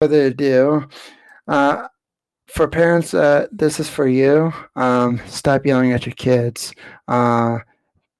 [0.00, 0.88] further ado,
[1.48, 1.88] uh,
[2.46, 4.52] for parents, uh, this is for you.
[4.76, 6.72] Um, stop yelling at your kids.
[7.08, 7.58] Uh,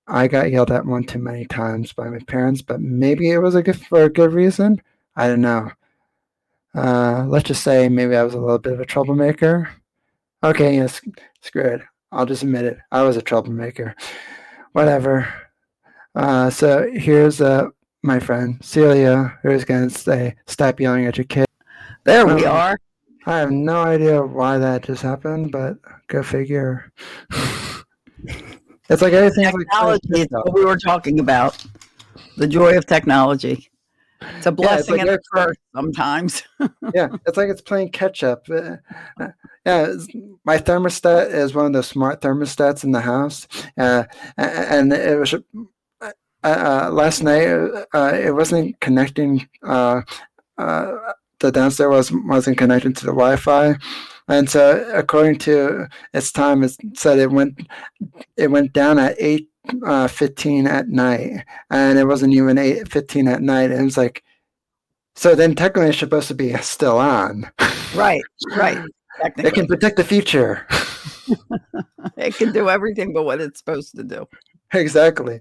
[0.07, 3.55] I got yelled at one too many times by my parents, but maybe it was
[3.55, 4.83] a good for a good reason.
[5.17, 5.71] I don't know.
[6.75, 9.71] Uh, let's just say maybe I was a little bit of a troublemaker.
[10.43, 11.01] Okay, yes,
[11.41, 11.83] screw it.
[12.11, 12.79] I'll just admit it.
[12.91, 13.95] I was a troublemaker.
[14.73, 15.33] Whatever.
[16.15, 17.69] Uh, so here's uh,
[18.03, 21.47] my friend Celia, who's going to say, "Stop yelling at your kid."
[22.05, 22.79] There we um, are.
[23.27, 26.93] I have no idea why that just happened, but go figure.
[27.31, 29.45] it's like everything.
[29.45, 31.65] Technology like, is what we were talking about.
[32.37, 33.71] The joy of technology.
[34.37, 36.43] It's a blessing yeah, it's like and a curse sometimes.
[36.95, 38.47] yeah, it's like it's playing catch up.
[38.51, 38.77] Uh,
[39.19, 39.29] uh,
[39.65, 39.95] yeah,
[40.45, 44.05] my thermostat is one of the smart thermostats in the house, uh,
[44.37, 45.35] and it was
[46.03, 46.11] uh,
[46.43, 47.49] uh, last night.
[47.95, 49.49] it wasn't connecting
[51.47, 53.77] the downstairs was wasn't connected to the Wi-Fi,
[54.29, 57.61] and so according to its time, it said it went
[58.37, 59.49] it went down at eight
[59.87, 63.71] uh, fifteen at night, and it wasn't even eight fifteen at night.
[63.71, 64.23] And it was like,
[65.15, 67.51] so then technically it's supposed to be still on.
[67.95, 68.23] Right,
[68.57, 68.79] right.
[69.23, 70.67] It can predict the future.
[72.17, 74.27] it can do everything but what it's supposed to do.
[74.73, 75.41] Exactly.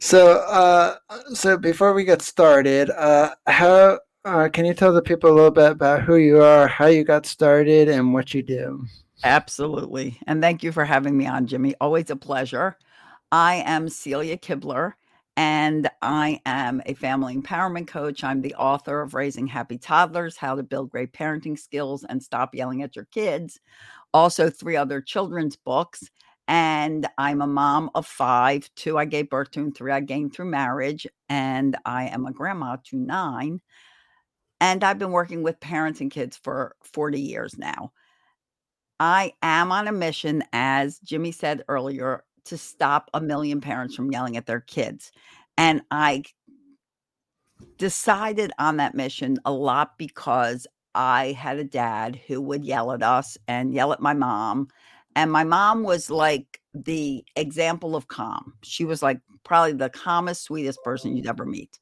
[0.00, 0.96] So, uh,
[1.34, 5.50] so before we get started, uh, how uh, can you tell the people a little
[5.50, 8.84] bit about who you are, how you got started, and what you do?
[9.24, 10.18] Absolutely.
[10.26, 11.74] And thank you for having me on, Jimmy.
[11.80, 12.76] Always a pleasure.
[13.30, 14.92] I am Celia Kibler,
[15.36, 18.22] and I am a family empowerment coach.
[18.24, 22.54] I'm the author of Raising Happy Toddlers How to Build Great Parenting Skills and Stop
[22.54, 23.60] Yelling at Your Kids.
[24.12, 26.10] Also, three other children's books.
[26.48, 30.34] And I'm a mom of five two I gave birth to, and three I gained
[30.34, 31.06] through marriage.
[31.28, 33.60] And I am a grandma to nine.
[34.62, 37.90] And I've been working with parents and kids for 40 years now.
[39.00, 44.12] I am on a mission, as Jimmy said earlier, to stop a million parents from
[44.12, 45.10] yelling at their kids.
[45.58, 46.22] And I
[47.76, 53.02] decided on that mission a lot because I had a dad who would yell at
[53.02, 54.68] us and yell at my mom.
[55.16, 58.54] And my mom was like the example of calm.
[58.62, 61.80] She was like probably the calmest, sweetest person you'd ever meet.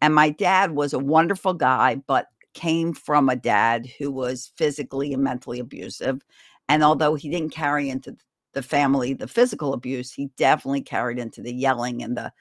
[0.00, 5.12] And my dad was a wonderful guy, but came from a dad who was physically
[5.12, 6.22] and mentally abusive.
[6.68, 8.16] And although he didn't carry into
[8.52, 12.32] the family the physical abuse, he definitely carried into the yelling and the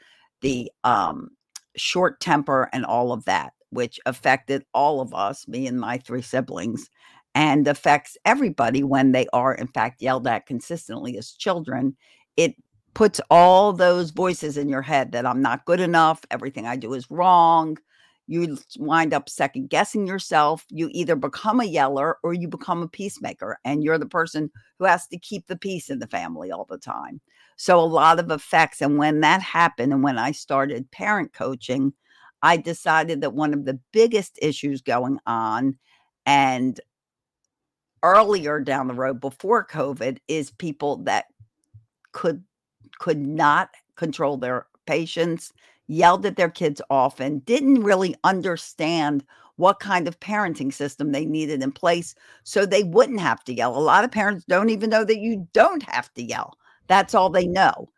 [0.41, 1.29] the um,
[1.75, 6.21] short temper and all of that, which affected all of us, me and my three
[6.21, 6.89] siblings,
[7.35, 11.95] and affects everybody when they are in fact yelled at consistently as children.
[12.37, 12.55] It
[12.93, 16.93] puts all those voices in your head that I'm not good enough, everything I do
[16.93, 17.77] is wrong.
[18.27, 20.63] You wind up second guessing yourself.
[20.69, 24.85] You either become a yeller or you become a peacemaker, and you're the person who
[24.85, 27.21] has to keep the peace in the family all the time.
[27.55, 28.81] So, a lot of effects.
[28.81, 31.91] And when that happened, and when I started parent coaching,
[32.43, 35.79] I decided that one of the biggest issues going on,
[36.27, 36.79] and
[38.03, 41.25] earlier down the road before COVID, is people that
[42.11, 42.43] could
[42.97, 45.53] could not control their patience,
[45.87, 49.23] yelled at their kids often, didn't really understand
[49.57, 53.77] what kind of parenting system they needed in place so they wouldn't have to yell.
[53.77, 56.57] A lot of parents don't even know that you don't have to yell.
[56.87, 57.89] That's all they know.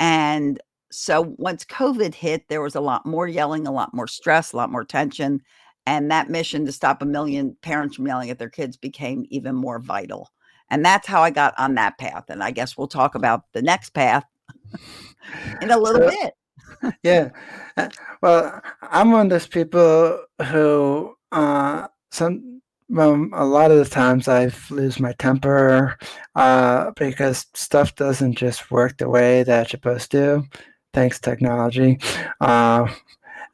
[0.00, 0.60] And
[0.90, 4.56] so once COVID hit, there was a lot more yelling, a lot more stress, a
[4.56, 5.40] lot more tension.
[5.86, 9.54] And that mission to stop a million parents from yelling at their kids became even
[9.54, 10.30] more vital.
[10.70, 12.24] And that's how I got on that path.
[12.28, 14.24] And I guess we'll talk about the next path
[15.60, 16.94] in a little so, bit.
[17.02, 17.30] yeah.
[17.76, 17.88] Uh,
[18.22, 22.54] well, I'm one of those people who uh, some
[22.88, 25.98] well, a lot of the times I lose my temper
[26.34, 30.44] uh, because stuff doesn't just work the way that it's supposed to,
[30.92, 31.98] thanks technology.
[32.40, 32.86] Uh,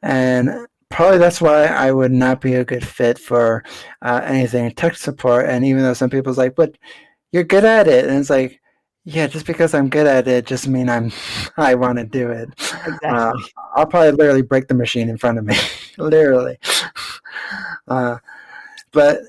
[0.01, 3.63] and probably that's why I would not be a good fit for
[4.01, 5.47] uh, anything tech support.
[5.47, 6.77] And even though some people's like, but
[7.31, 8.60] you're good at it, and it's like,
[9.03, 11.11] yeah, just because I'm good at it just mean I'm
[11.57, 12.49] I want to do it.
[12.59, 13.09] Exactly.
[13.09, 13.33] Uh,
[13.75, 15.55] I'll probably literally break the machine in front of me,
[15.97, 16.59] literally.
[17.87, 18.17] Uh,
[18.91, 19.19] but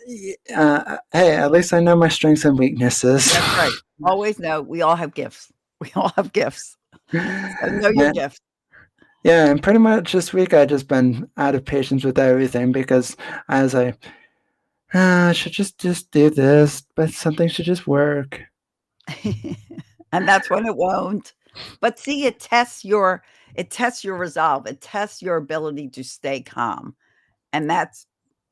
[0.54, 3.32] uh, hey, at least I know my strengths and weaknesses.
[3.32, 3.72] That's right.
[4.04, 5.50] Always know we all have gifts.
[5.82, 6.76] We all have gifts.
[7.10, 8.12] So know your yeah.
[8.12, 8.38] gifts.
[9.24, 13.16] Yeah, and pretty much this week I just been out of patience with everything because
[13.48, 13.88] as I,
[14.94, 18.42] uh, I should just just do this, but something should just work.
[20.12, 21.34] and that's when it won't.
[21.80, 23.22] But see, it tests your
[23.54, 24.66] it tests your resolve.
[24.66, 26.94] It tests your ability to stay calm.
[27.52, 28.06] And that's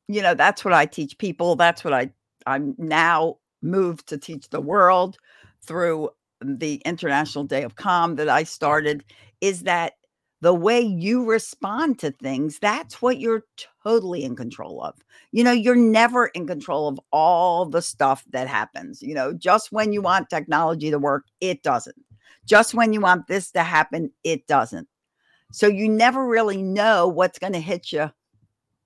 [0.07, 1.55] you know, that's what I teach people.
[1.55, 2.11] That's what I
[2.45, 5.17] I'm now moved to teach the world
[5.63, 6.09] through
[6.41, 9.03] the International Day of Calm that I started
[9.41, 9.93] is that
[10.41, 13.45] the way you respond to things, that's what you're
[13.83, 14.95] totally in control of.
[15.31, 19.01] You know, you're never in control of all the stuff that happens.
[19.01, 22.03] You know, just when you want technology to work, it doesn't.
[22.45, 24.87] Just when you want this to happen, it doesn't.
[25.51, 28.11] So you never really know what's going to hit you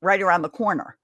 [0.02, 0.98] right around the corner.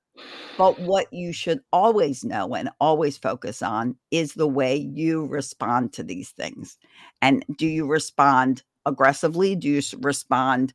[0.57, 5.93] But what you should always know and always focus on is the way you respond
[5.93, 6.77] to these things.
[7.21, 9.55] And do you respond aggressively?
[9.55, 10.73] Do you respond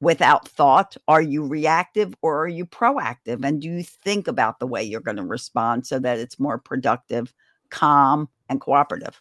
[0.00, 0.96] without thought?
[1.08, 3.44] Are you reactive or are you proactive?
[3.44, 6.58] And do you think about the way you're going to respond so that it's more
[6.58, 7.32] productive,
[7.70, 9.20] calm, and cooperative?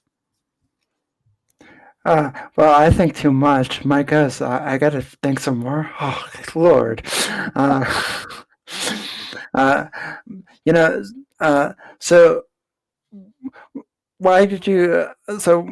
[2.06, 3.84] Uh, well, I think too much.
[3.84, 5.90] My gosh, I, I got to think some more.
[6.00, 7.06] Oh, Lord.
[7.56, 7.86] Uh,
[9.54, 9.86] uh,
[10.64, 11.04] you know,
[11.40, 12.44] uh, so
[14.18, 15.10] why did you?
[15.28, 15.68] Uh, so,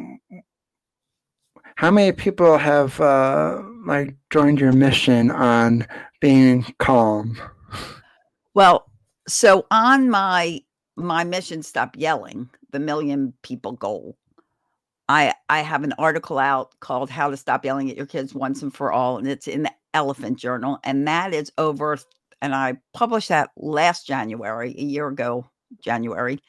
[1.78, 5.86] how many people have uh, like joined your mission on
[6.20, 7.40] being calm?
[8.54, 8.90] Well,
[9.28, 10.60] so on my
[10.96, 14.18] my mission, stop yelling, the million people goal.
[15.08, 18.60] I I have an article out called "How to Stop Yelling at Your Kids Once
[18.60, 21.96] and for All," and it's in the Elephant Journal, and that is over
[22.42, 25.46] and I published that last January, a year ago,
[25.80, 26.40] January.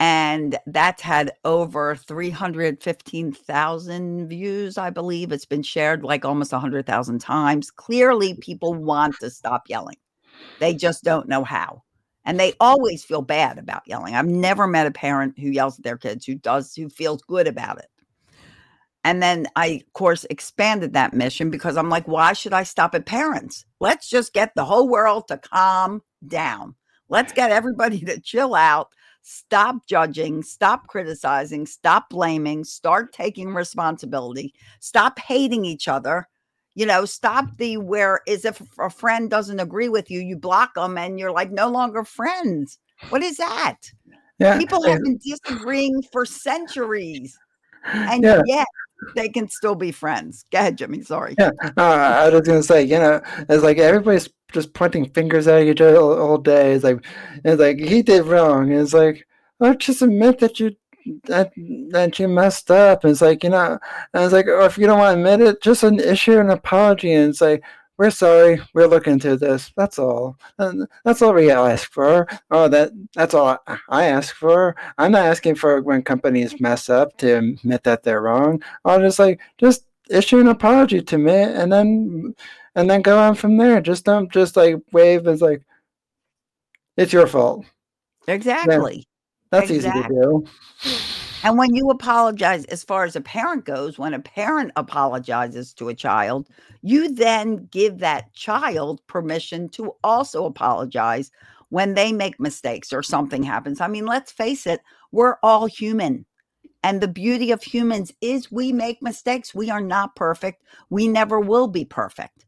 [0.00, 5.32] And that's had over 315,000 views, I believe.
[5.32, 7.72] It's been shared like almost 100,000 times.
[7.72, 8.40] Clearly, mm.
[8.40, 9.96] people want to stop yelling.
[10.60, 11.82] They just don't know how.
[12.24, 14.14] And they always feel bad about yelling.
[14.14, 17.48] I've never met a parent who yells at their kids who does, who feels good
[17.48, 17.88] about it.
[19.02, 22.94] And then I, of course, expanded that mission because I'm like, why should I stop
[22.94, 23.64] at parents?
[23.80, 26.74] Let's just get the whole world to calm down.
[27.08, 28.88] Let's get everybody to chill out,
[29.28, 36.26] stop judging, stop criticizing, stop blaming, start taking responsibility, stop hating each other.
[36.74, 40.74] You know, stop the where is if a friend doesn't agree with you, you block
[40.74, 42.78] them and you're like no longer friends.
[43.10, 43.76] What is that?
[44.38, 44.56] Yeah.
[44.56, 47.36] People have been disagreeing for centuries.
[47.84, 48.40] And yeah.
[48.46, 48.66] yet
[49.14, 50.46] they can still be friends.
[50.50, 51.02] Go ahead, Jimmy.
[51.02, 51.34] Sorry.
[51.38, 55.62] Yeah, uh, I was gonna say, you know, it's like everybody's just pointing fingers at
[55.62, 56.72] each other all, all day.
[56.72, 57.04] It's like,
[57.44, 58.72] it's like he did wrong.
[58.72, 59.26] It's like,
[59.60, 60.76] oh, just admit that you
[61.24, 61.52] that
[61.90, 63.04] that you messed up.
[63.04, 63.78] And it's like, you know,
[64.14, 66.50] and it's like, or if you don't want to admit it, just an issue an
[66.50, 67.12] apology.
[67.12, 67.62] And it's like,
[67.98, 69.72] we're sorry, we're looking into this.
[69.76, 70.36] That's all.
[70.58, 72.28] And that's all we ask for.
[72.50, 73.58] Oh, that that's all
[73.88, 74.76] I ask for.
[74.98, 78.62] I'm not asking for when companies mess up to admit that they're wrong.
[78.84, 82.34] I'm just like just issue an apology to me and then
[82.74, 83.80] and then go on from there.
[83.80, 85.62] Just don't just like wave as like
[86.96, 87.64] it's your fault.
[88.26, 89.06] Exactly.
[89.50, 90.00] that's exactly.
[90.00, 90.46] easy to do.
[91.44, 95.88] And when you apologize, as far as a parent goes, when a parent apologizes to
[95.88, 96.48] a child,
[96.82, 101.30] you then give that child permission to also apologize
[101.68, 103.80] when they make mistakes or something happens.
[103.80, 104.80] I mean, let's face it,
[105.12, 106.26] we're all human.
[106.82, 109.54] And the beauty of humans is we make mistakes.
[109.54, 110.62] We are not perfect.
[110.90, 112.46] We never will be perfect.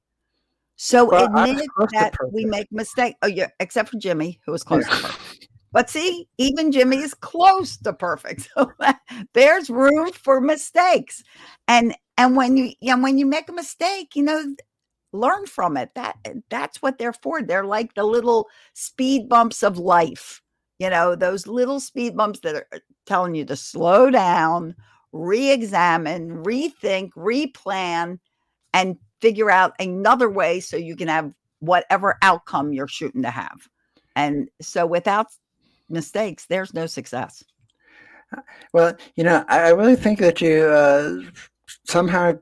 [0.76, 3.18] So well, admit that we make mistakes.
[3.22, 4.96] Oh, yeah, except for Jimmy, who was close yeah.
[4.96, 5.48] to perfect.
[5.72, 8.48] But see, even Jimmy is close to perfect.
[8.56, 8.72] So
[9.34, 11.22] there's room for mistakes.
[11.68, 14.54] And and when you and when you make a mistake, you know,
[15.12, 15.90] learn from it.
[15.94, 16.16] That
[16.48, 17.42] that's what they're for.
[17.42, 20.42] They're like the little speed bumps of life.
[20.80, 24.74] You know, those little speed bumps that are uh, telling you to slow down,
[25.12, 28.18] re-examine, rethink, replan,
[28.72, 33.68] and figure out another way so you can have whatever outcome you're shooting to have.
[34.16, 35.26] And so without
[35.90, 37.44] mistakes, there's no success.
[38.72, 41.20] Well, you know, I really think that you uh,
[41.84, 42.34] somehow.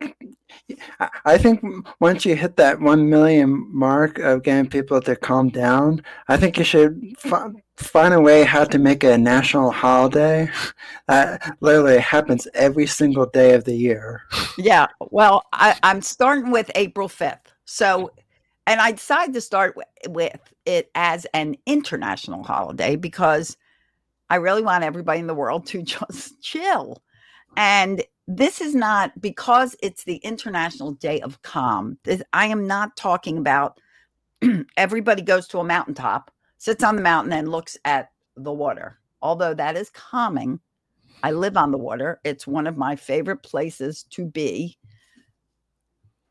[1.25, 1.63] I think
[2.01, 6.59] once you hit that one million mark of getting people to calm down, I think
[6.59, 10.51] you should f- find a way how to make a national holiday
[11.09, 14.23] that literally happens every single day of the year.
[14.57, 17.39] Yeah, well, I, I'm starting with April 5th.
[17.65, 18.11] So
[18.69, 23.57] and I decided to start with it as an international holiday because
[24.29, 27.03] I really want everybody in the world to just chill.
[27.57, 31.99] And this is not because it's the International Day of Calm.
[32.35, 33.81] I am not talking about
[34.77, 38.99] everybody goes to a mountaintop, sits on the mountain, and looks at the water.
[39.23, 40.61] Although that is calming,
[41.23, 42.21] I live on the water.
[42.23, 44.77] It's one of my favorite places to be.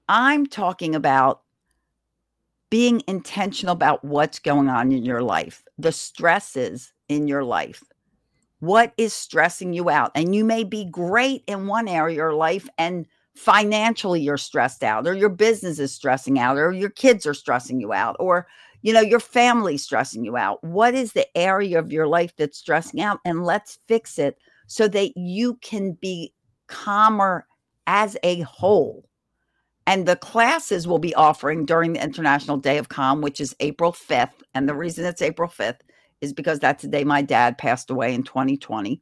[0.08, 1.42] I'm talking about
[2.70, 7.84] being intentional about what's going on in your life, the stresses in your life.
[8.60, 10.12] What is stressing you out?
[10.16, 14.84] And you may be great in one area of your life and financially you're stressed
[14.84, 18.48] out or your business is stressing out or your kids are stressing you out or
[18.82, 20.64] you know your family stressing you out.
[20.64, 23.20] What is the area of your life that's stressing out?
[23.26, 26.34] And let's fix it so that you can be
[26.66, 27.46] calmer
[27.86, 29.08] as a whole.
[29.86, 33.94] And the classes we'll be offering during the international day of calm which is april
[33.94, 35.80] 5th and the reason it's april 5th
[36.22, 39.02] is because that's the day my dad passed away in 2020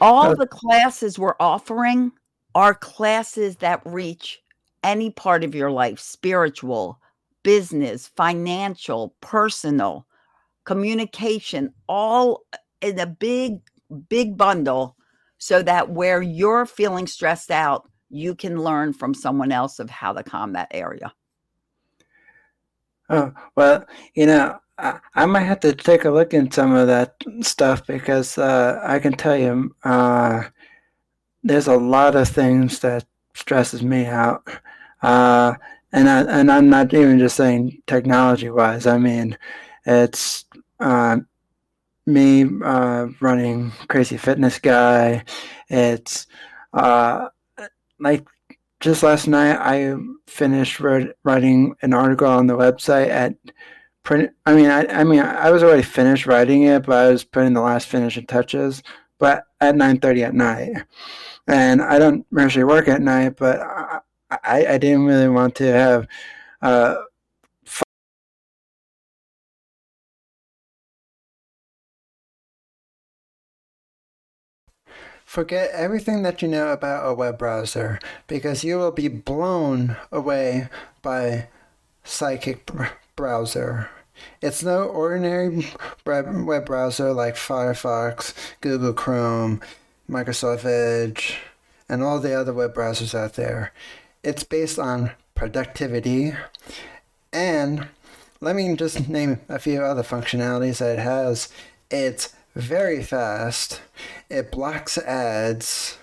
[0.00, 2.12] all the classes we're offering
[2.54, 4.40] are classes that reach
[4.82, 6.98] any part of your life spiritual,
[7.42, 10.06] business, financial, personal,
[10.64, 12.42] communication, all
[12.80, 13.60] in a big,
[14.08, 14.96] big bundle
[15.38, 20.12] so that where you're feeling stressed out, you can learn from someone else of how
[20.12, 21.12] to calm that area.
[23.10, 27.16] Oh, well, you know, I, might have to take a look in some of that
[27.42, 30.44] stuff because uh, I can tell you uh,
[31.42, 34.48] there's a lot of things that stresses me out.
[35.02, 35.54] Uh,
[35.92, 38.86] and I, and I'm not even just saying technology wise.
[38.86, 39.36] I mean,
[39.84, 40.44] it's
[40.78, 41.18] uh,
[42.06, 45.24] me uh, running Crazy Fitness Guy.
[45.68, 46.28] It's
[46.72, 47.28] uh,
[47.98, 48.24] like
[48.80, 49.94] just last night I
[50.26, 53.34] finished writing an article on the website at
[54.02, 54.30] print.
[54.46, 57.52] I mean, I, I mean, I was already finished writing it, but I was putting
[57.52, 58.82] the last finishing touches.
[59.18, 60.72] But at nine thirty at night,
[61.46, 65.64] and I don't usually work at night, but I, I, I didn't really want to
[65.64, 66.08] have.
[66.62, 66.96] Uh,
[75.30, 80.68] Forget everything that you know about a web browser because you will be blown away
[81.02, 81.46] by
[82.04, 83.88] Sidekick browser.
[84.42, 85.68] It's no ordinary
[86.04, 89.60] web browser like Firefox, Google Chrome,
[90.10, 91.38] Microsoft Edge,
[91.88, 93.72] and all the other web browsers out there.
[94.24, 96.32] It's based on productivity
[97.32, 97.86] and
[98.40, 101.50] let me just name a few other functionalities that it has.
[101.88, 103.80] It's very fast.
[104.28, 105.98] It blocks ads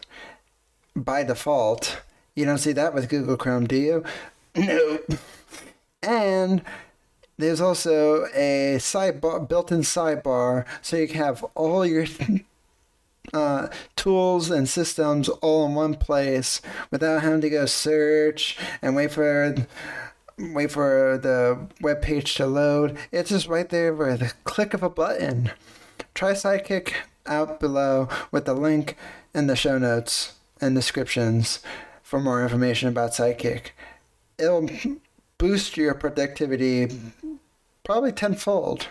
[0.96, 2.02] by default.
[2.36, 4.04] You don't see that with Google Chrome, do you?
[4.56, 5.00] No.
[6.02, 6.62] And
[7.38, 12.06] there's also a sidebar, built-in sidebar, so you can have all your
[13.34, 16.62] uh, tools and systems all in one place
[16.92, 19.56] without having to go search and wait for
[20.40, 22.98] wait for the web page to load.
[23.12, 25.52] It's just right there with a click of a button.
[26.18, 26.94] Try Sidekick
[27.28, 28.98] out below with the link
[29.36, 31.60] in the show notes and descriptions
[32.02, 33.68] for more information about Sidekick.
[34.40, 34.68] It'll
[35.38, 36.88] boost your productivity
[37.86, 38.88] probably tenfold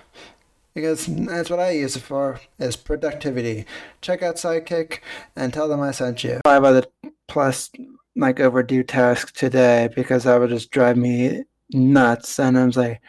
[0.73, 3.67] because that's what I use it for is productivity.
[4.03, 5.01] Check out Sidekick
[5.35, 6.39] and tell them I sent you.
[6.45, 6.85] Five other
[7.27, 7.73] plus
[8.15, 11.43] like overdue tasks today because that would just drive me
[11.73, 12.39] nuts.
[12.39, 13.01] And I was like,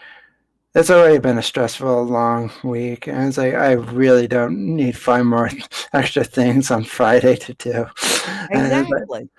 [0.78, 3.08] it's already been a stressful long week.
[3.08, 5.50] And it's like, I really don't need five more
[5.94, 7.86] extra things on Friday to do.
[8.50, 9.30] Exactly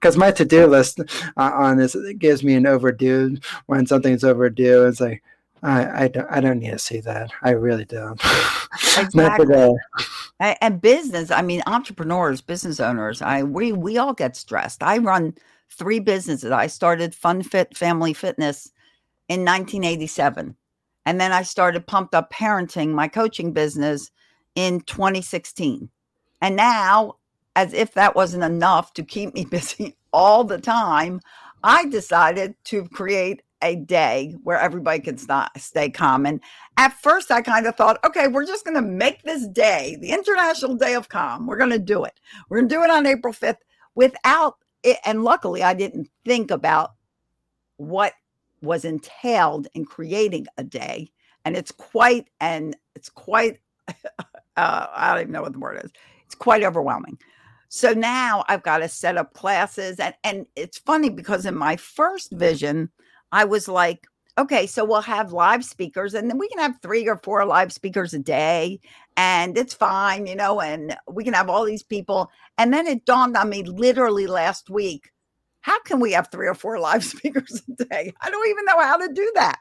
[0.00, 1.00] because my to-do list
[1.36, 3.36] uh, on this gives me an overdue
[3.66, 4.86] when something's overdue.
[4.86, 5.22] It's like
[5.62, 7.30] I, I don't I don't need to see that.
[7.42, 8.20] I really don't.
[8.98, 9.74] Exactly.
[10.40, 14.82] and business, I mean, entrepreneurs, business owners, I we we all get stressed.
[14.82, 15.34] I run
[15.70, 16.50] three businesses.
[16.50, 18.70] I started Fun Fit Family Fitness
[19.28, 20.56] in 1987.
[21.06, 24.10] And then I started Pumped Up Parenting, my coaching business,
[24.54, 25.88] in 2016.
[26.42, 27.14] And now
[27.54, 31.20] as if that wasn't enough to keep me busy all the time,
[31.64, 36.26] I decided to create a day where everybody can st- stay calm.
[36.26, 36.40] And
[36.76, 40.12] at first, I kind of thought, okay, we're just going to make this day the
[40.12, 41.46] International Day of Calm.
[41.46, 42.20] We're going to do it.
[42.48, 43.56] We're going to do it on April 5th
[43.94, 44.98] without it.
[45.06, 46.90] And luckily, I didn't think about
[47.78, 48.12] what
[48.62, 51.10] was entailed in creating a day.
[51.44, 55.90] And it's quite, and it's quite, uh, I don't even know what the word is.
[56.24, 57.18] It's quite overwhelming.
[57.68, 60.00] So now I've got to set up classes.
[60.00, 62.90] And, and it's funny because in my first vision,
[63.32, 64.06] I was like,
[64.38, 67.72] okay, so we'll have live speakers and then we can have three or four live
[67.72, 68.78] speakers a day
[69.16, 72.30] and it's fine, you know, and we can have all these people.
[72.58, 75.10] And then it dawned on me literally last week
[75.66, 78.14] how can we have three or four live speakers a day?
[78.22, 79.58] I don't even know how to do that.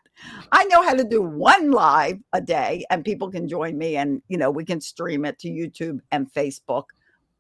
[0.51, 4.21] I know how to do one live a day and people can join me and,
[4.27, 6.83] you know, we can stream it to YouTube and Facebook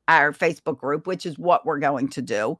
[0.07, 2.59] our Facebook group, which is what we're going to do.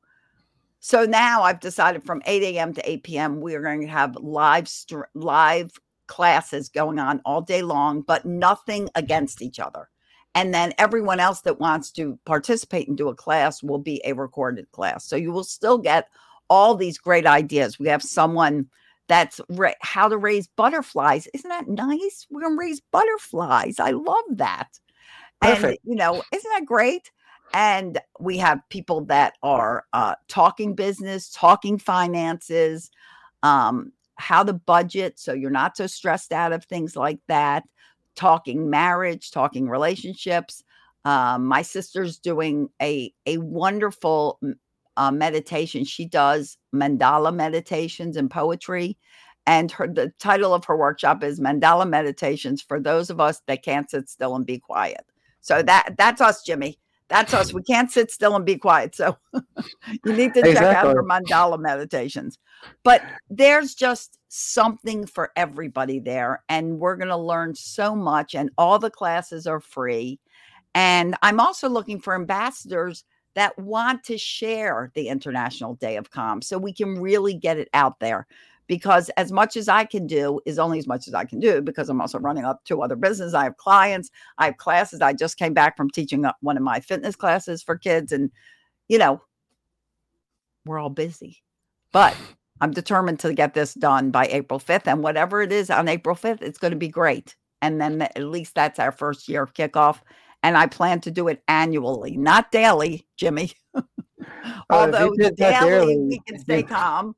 [0.80, 2.74] So now I've decided from 8 a.m.
[2.76, 3.42] to 8 p.m.
[3.42, 4.70] we are going to have live
[5.16, 5.72] live
[6.06, 9.90] classes going on all day long, but nothing against each other.
[10.36, 14.14] And then everyone else that wants to participate and do a class will be a
[14.14, 15.06] recorded class.
[15.06, 16.10] So you will still get
[16.50, 17.80] all these great ideas.
[17.80, 18.68] We have someone
[19.08, 21.28] that's ra- how to raise butterflies.
[21.34, 22.28] Isn't that nice?
[22.30, 23.80] We're going to raise butterflies.
[23.80, 24.80] I love that.
[25.42, 25.84] Perfect.
[25.86, 27.12] And, you know, isn't that great?
[27.54, 32.92] And we have people that are uh, talking business, talking finances,
[33.44, 37.64] um, how to budget so you're not so stressed out of things like that,
[38.16, 40.64] talking marriage, talking relationships.
[41.04, 44.40] Um, my sister's doing a a wonderful
[44.98, 45.86] uh, meditation.
[45.86, 48.98] She does mandala meditations and poetry,
[49.46, 53.64] and her the title of her workshop is Mandala Meditations for those of us that
[53.64, 55.06] can't sit still and be quiet.
[55.42, 56.80] So that that's us, Jimmy.
[57.08, 57.54] That's us.
[57.54, 58.96] We can't sit still and be quiet.
[58.96, 59.16] So
[60.04, 62.40] you need to check out her mandala meditations.
[62.84, 66.44] But there's just something for everybody there.
[66.50, 68.36] And we're going to learn so much.
[68.36, 70.20] And all the classes are free.
[70.74, 76.42] And I'm also looking for ambassadors that want to share the International Day of Calm
[76.42, 78.28] so we can really get it out there
[78.68, 81.62] because as much as I can do is only as much as I can do
[81.62, 83.34] because I'm also running up two other businesses.
[83.34, 85.02] I have clients, I have classes.
[85.02, 88.32] I just came back from teaching one of my fitness classes for kids, and
[88.88, 89.22] you know,
[90.66, 91.44] we're all busy.
[91.92, 92.16] But
[92.62, 96.16] I'm determined to get this done by April 5th, and whatever it is on April
[96.16, 97.36] 5th, it's going to be great.
[97.62, 100.00] And then at least that's our first year kickoff.
[100.44, 103.52] And I plan to do it annually, not daily, Jimmy.
[104.70, 107.16] Although daily, we can stay calm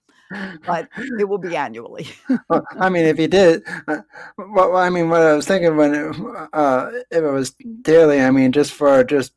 [0.65, 0.89] but
[1.19, 2.07] it will be annually.
[2.49, 4.01] well, I mean, if you did, uh,
[4.37, 6.15] well, I mean, what I was thinking when it,
[6.53, 9.33] uh, if it was daily, I mean, just for just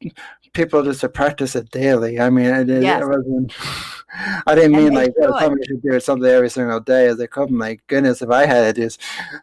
[0.52, 2.20] people just to practice it daily.
[2.20, 3.02] I mean, it, yes.
[3.02, 3.52] it wasn't.
[4.46, 7.54] I didn't mean like oh, somebody should do something every single day as they come.
[7.56, 8.96] My goodness, if I had to do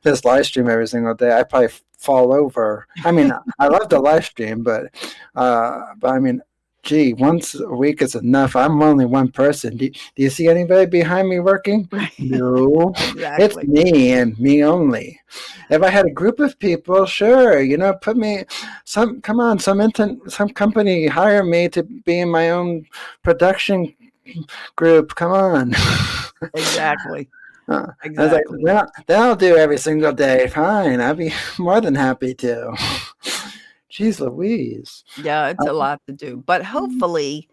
[0.04, 2.88] this live stream every single day, I'd probably fall over.
[3.06, 4.94] I mean, I love the live stream, but
[5.36, 6.42] uh, but I mean,
[6.88, 8.56] gee, once a week is enough.
[8.56, 9.76] I'm only one person.
[9.76, 11.88] Do, do you see anybody behind me working?
[12.20, 13.46] No, exactly.
[13.46, 15.20] it's me and me only.
[15.70, 18.46] If I had a group of people, sure, you know, put me
[18.86, 19.22] some.
[19.22, 22.86] Come on, some inter, some company hire me to be in my own
[23.24, 23.94] production
[24.76, 25.16] group.
[25.16, 25.74] Come on.
[26.54, 27.28] exactly.
[27.70, 28.64] Uh, exactly.
[28.64, 30.48] Like, well, then I'll do every single day.
[30.48, 32.74] Fine, I'd be more than happy to.
[33.98, 35.04] Jeez Louise.
[35.24, 36.44] Yeah, it's a um, lot to do.
[36.46, 36.72] But mm-hmm.
[36.72, 37.50] hopefully,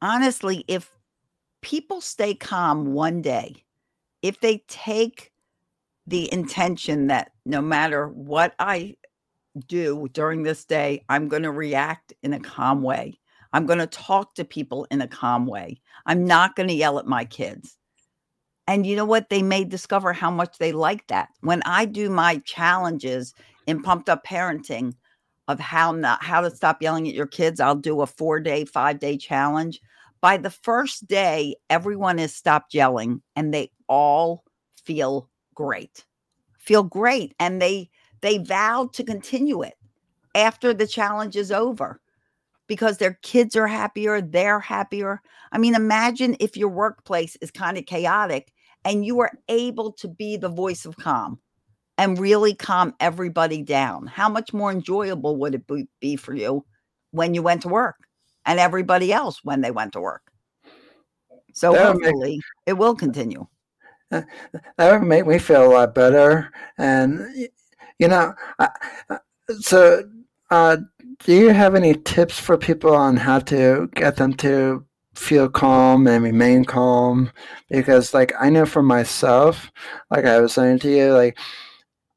[0.00, 0.92] honestly, if
[1.60, 3.64] people stay calm one day,
[4.22, 5.32] if they take
[6.06, 8.96] the intention that no matter what I
[9.66, 13.18] do during this day, I'm going to react in a calm way.
[13.52, 15.80] I'm going to talk to people in a calm way.
[16.06, 17.76] I'm not going to yell at my kids.
[18.68, 19.28] And you know what?
[19.28, 21.30] They may discover how much they like that.
[21.40, 23.34] When I do my challenges
[23.66, 24.94] in pumped up parenting,
[25.50, 27.60] of how not how to stop yelling at your kids.
[27.60, 29.80] I'll do a four day, five day challenge.
[30.20, 34.44] By the first day, everyone has stopped yelling and they all
[34.84, 36.04] feel great.
[36.58, 37.34] Feel great.
[37.40, 39.74] And they they vowed to continue it
[40.34, 42.00] after the challenge is over
[42.66, 45.20] because their kids are happier, they're happier.
[45.50, 48.52] I mean, imagine if your workplace is kind of chaotic
[48.84, 51.40] and you are able to be the voice of calm
[52.00, 54.06] and really calm everybody down.
[54.06, 55.64] How much more enjoyable would it
[56.00, 56.64] be for you
[57.10, 57.96] when you went to work
[58.46, 60.22] and everybody else when they went to work?
[61.52, 63.46] So that hopefully make, it will continue.
[64.10, 64.24] That
[64.78, 66.50] would make me feel a lot better.
[66.78, 67.50] And,
[67.98, 68.32] you know,
[69.58, 70.02] so
[70.50, 70.78] uh,
[71.24, 76.06] do you have any tips for people on how to get them to feel calm
[76.06, 77.30] and remain calm?
[77.68, 79.70] Because, like, I know for myself,
[80.10, 81.36] like I was saying to you, like,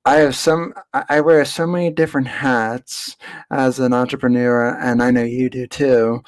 [0.05, 0.73] I have some.
[0.93, 3.15] I wear so many different hats
[3.49, 6.23] as an entrepreneur, and I know you do too.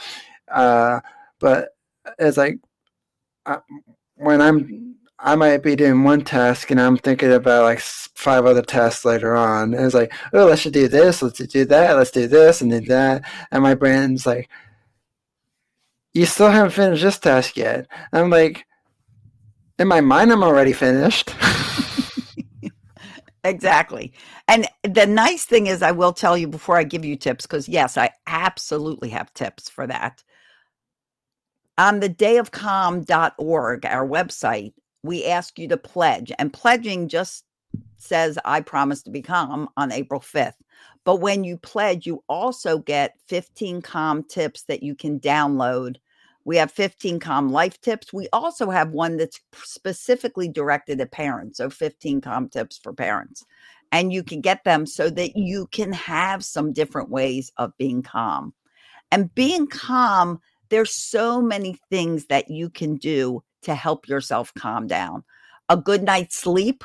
[0.49, 1.01] Uh,
[1.39, 1.69] but
[2.17, 2.59] it's like
[3.45, 3.59] uh,
[4.15, 8.61] when I'm, I might be doing one task, and I'm thinking about like five other
[8.61, 9.73] tasks later on.
[9.73, 12.79] And it's like, oh, let's do this, let's do that, let's do this, and do
[12.81, 14.49] that, and my brain's like,
[16.13, 17.87] you still haven't finished this task yet.
[18.13, 18.65] And I'm like,
[19.77, 21.31] in my mind, I'm already finished.
[23.45, 24.11] Exactly.
[24.47, 27.69] And the nice thing is, I will tell you before I give you tips, because
[27.69, 30.23] yes, I absolutely have tips for that.
[31.77, 37.45] On the dayofcalm.org, our website, we ask you to pledge, and pledging just
[37.97, 40.55] says, I promise to be calm on April 5th.
[41.03, 45.97] But when you pledge, you also get 15 calm tips that you can download
[46.45, 48.13] We have 15 calm life tips.
[48.13, 51.57] We also have one that's specifically directed at parents.
[51.57, 53.43] So 15 calm tips for parents.
[53.91, 58.03] And you can get them so that you can have some different ways of being
[58.03, 58.53] calm.
[59.11, 64.87] And being calm, there's so many things that you can do to help yourself calm
[64.87, 65.23] down.
[65.69, 66.83] A good night's sleep.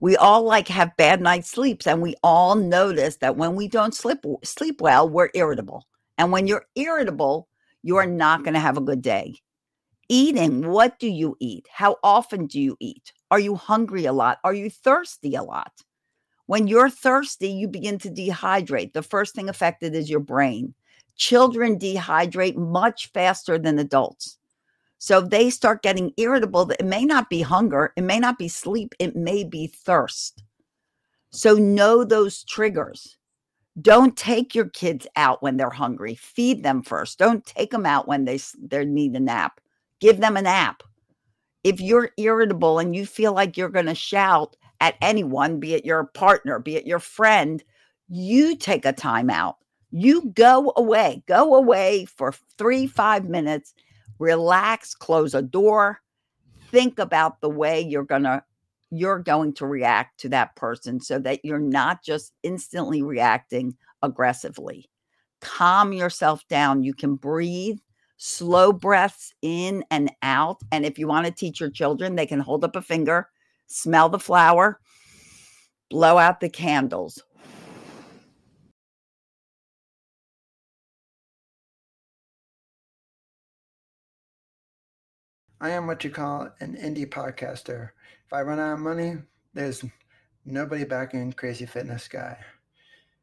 [0.00, 3.94] We all like have bad night sleeps and we all notice that when we don't
[3.94, 5.86] sleep sleep well, we're irritable.
[6.18, 7.48] And when you're irritable,
[7.86, 9.36] you are not going to have a good day.
[10.08, 11.68] Eating, what do you eat?
[11.70, 13.12] How often do you eat?
[13.30, 14.38] Are you hungry a lot?
[14.42, 15.70] Are you thirsty a lot?
[16.46, 18.92] When you're thirsty, you begin to dehydrate.
[18.92, 20.74] The first thing affected is your brain.
[21.14, 24.36] Children dehydrate much faster than adults.
[24.98, 26.68] So they start getting irritable.
[26.72, 30.42] It may not be hunger, it may not be sleep, it may be thirst.
[31.30, 33.15] So know those triggers.
[33.80, 36.14] Don't take your kids out when they're hungry.
[36.14, 37.18] Feed them first.
[37.18, 39.60] Don't take them out when they they need a nap.
[40.00, 40.82] Give them a nap.
[41.62, 45.84] If you're irritable and you feel like you're going to shout at anyone, be it
[45.84, 47.62] your partner, be it your friend,
[48.08, 49.56] you take a time out.
[49.90, 51.22] You go away.
[51.26, 53.74] Go away for 3 5 minutes.
[54.18, 56.00] Relax, close a door.
[56.70, 58.42] Think about the way you're going to
[58.90, 64.88] you're going to react to that person so that you're not just instantly reacting aggressively.
[65.40, 66.82] Calm yourself down.
[66.82, 67.78] You can breathe,
[68.16, 70.60] slow breaths in and out.
[70.72, 73.28] And if you want to teach your children, they can hold up a finger,
[73.66, 74.80] smell the flower,
[75.90, 77.22] blow out the candles.
[85.58, 87.90] I am what you call an indie podcaster.
[88.26, 89.14] If I run out of money,
[89.54, 89.82] there's
[90.44, 92.36] nobody backing Crazy Fitness Guy.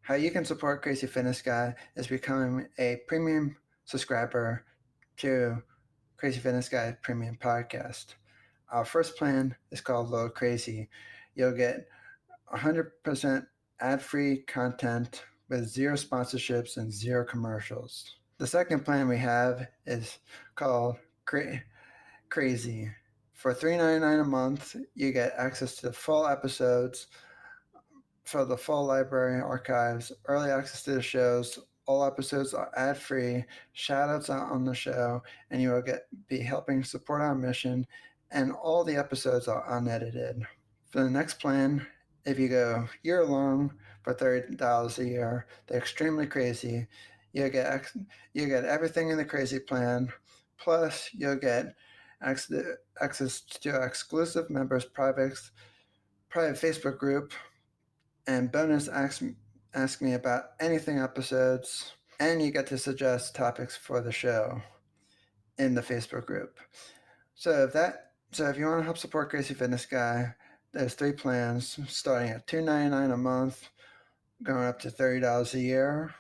[0.02, 4.66] How you can support Crazy Fitness Guy is becoming a premium subscriber
[5.18, 5.62] to
[6.18, 8.16] Crazy Fitness Guy Premium Podcast.
[8.72, 10.90] Our first plan is called Low Crazy.
[11.36, 11.86] You'll get
[12.52, 13.46] 100%
[13.80, 18.16] ad free content with zero sponsorships and zero commercials.
[18.40, 20.18] The second plan we have is
[20.56, 21.62] called Cra-
[22.34, 22.90] Crazy.
[23.34, 27.06] For $3.99 a month, you get access to the full episodes
[28.24, 31.60] for the full library archives, early access to the shows.
[31.86, 36.40] All episodes are ad free, shout outs on the show, and you will get be
[36.40, 37.86] helping support our mission.
[38.32, 40.42] And all the episodes are unedited.
[40.90, 41.86] For the next plan,
[42.26, 46.88] if you go year long for thirty dollars a year, they're extremely crazy.
[47.32, 47.92] You get
[48.34, 50.12] you get everything in the crazy plan,
[50.58, 51.76] plus you'll get
[52.24, 55.38] access to exclusive members' private
[56.30, 57.34] private Facebook group,
[58.28, 59.24] and bonus ask
[59.74, 64.62] ask me about anything episodes, and you get to suggest topics for the show
[65.58, 66.60] in the Facebook group.
[67.36, 70.34] So if that so if you want to help support Crazy Fitness Guy,
[70.72, 73.70] there's three plans starting at two ninety nine a month,
[74.42, 76.16] going up to thirty dollars a year.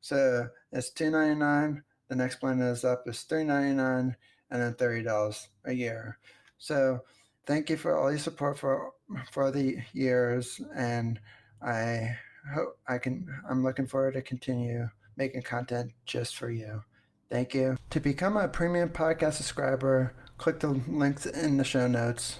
[0.00, 1.82] So it's two ninety nine.
[2.08, 4.16] The next plan is up is three ninety nine
[4.54, 6.16] and then thirty dollars a year.
[6.58, 7.00] So
[7.44, 8.92] thank you for all your support for
[9.32, 11.20] for the years, and
[11.60, 12.16] I
[12.54, 13.26] hope I can.
[13.50, 16.82] I'm looking forward to continue making content just for you.
[17.30, 17.76] Thank you.
[17.90, 22.38] To become a premium podcast subscriber, click the links in the show notes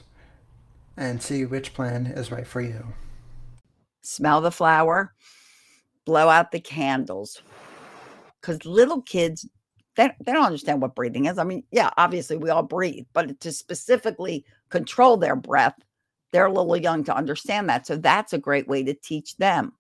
[0.96, 2.94] and see which plan is right for you.
[4.03, 5.14] Smell the flower,
[6.05, 7.42] blow out the candles.
[8.40, 9.48] Because little kids
[9.97, 11.39] they, they don't understand what breathing is.
[11.39, 15.77] I mean, yeah, obviously we all breathe, but to specifically control their breath,
[16.33, 17.87] they're a little young to understand that.
[17.87, 19.73] So that's a great way to teach them.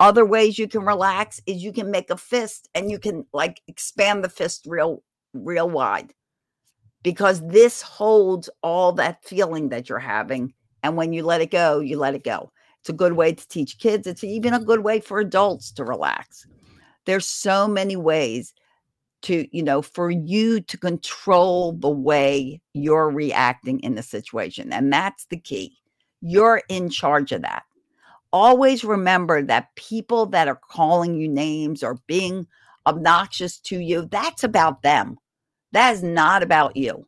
[0.00, 3.62] Other ways you can relax is you can make a fist and you can like
[3.68, 6.12] expand the fist real, real wide
[7.04, 10.52] because this holds all that feeling that you're having.
[10.82, 12.50] And when you let it go, you let it go.
[12.80, 14.06] It's a good way to teach kids.
[14.06, 16.46] It's even a good way for adults to relax.
[17.06, 18.52] There's so many ways
[19.24, 24.92] to you know for you to control the way you're reacting in the situation and
[24.92, 25.76] that's the key.
[26.20, 27.64] You're in charge of that.
[28.32, 32.46] Always remember that people that are calling you names or being
[32.86, 35.18] obnoxious to you that's about them.
[35.72, 37.06] That is not about you.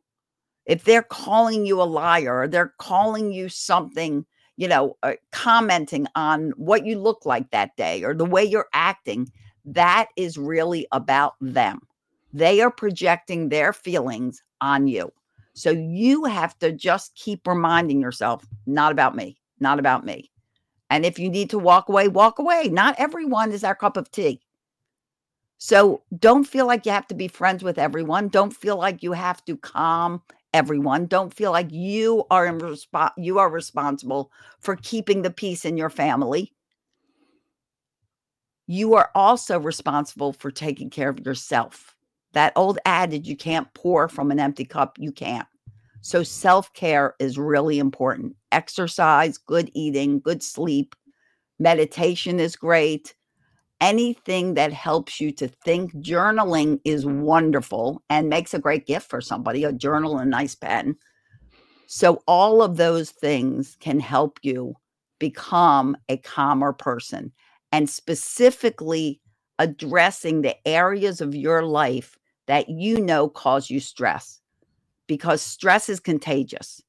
[0.64, 4.26] If they're calling you a liar or they're calling you something
[4.57, 8.68] you know uh, commenting on what you look like that day or the way you're
[8.72, 9.31] acting
[9.64, 11.81] that is really about them
[12.37, 15.11] they are projecting their feelings on you.
[15.55, 20.31] So you have to just keep reminding yourself, not about me, not about me.
[20.90, 22.68] And if you need to walk away, walk away.
[22.70, 24.42] Not everyone is our cup of tea.
[25.57, 28.29] So don't feel like you have to be friends with everyone.
[28.29, 30.22] Don't feel like you have to calm
[30.53, 31.07] everyone.
[31.07, 35.79] Don't feel like you are in resp- you are responsible for keeping the peace in
[35.79, 36.53] your family.
[38.66, 41.96] You are also responsible for taking care of yourself.
[42.33, 45.47] That old adage you can't pour from an empty cup, you can't.
[46.03, 48.37] So self-care is really important.
[48.53, 50.95] Exercise, good eating, good sleep,
[51.59, 53.15] meditation is great
[53.81, 55.95] anything that helps you to think.
[55.97, 60.55] Journaling is wonderful and makes a great gift for somebody a journal and a nice
[60.55, 60.97] pen.
[61.87, 64.75] So, all of those things can help you
[65.19, 67.33] become a calmer person
[67.73, 69.21] and specifically
[69.59, 74.40] addressing the areas of your life that you know cause you stress
[75.07, 76.83] because stress is contagious.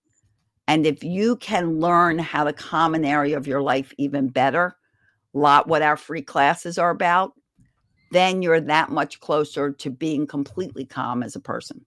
[0.68, 4.76] And if you can learn how to calm an area of your life even better,
[5.34, 7.34] lot what our free classes are about,
[8.12, 11.86] then you're that much closer to being completely calm as a person.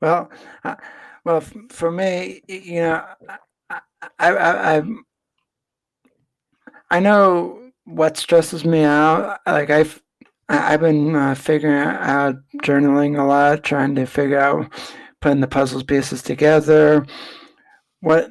[0.00, 0.30] Well,
[0.64, 0.76] uh,
[1.24, 3.04] well, f- for me, you know,
[3.70, 4.82] I, I, I, I,
[6.90, 9.40] I know what stresses me out.
[9.46, 10.02] Like I've,
[10.48, 14.72] I've been uh, figuring out journaling a lot, trying to figure out
[15.20, 17.06] putting the puzzle pieces together.
[18.00, 18.30] What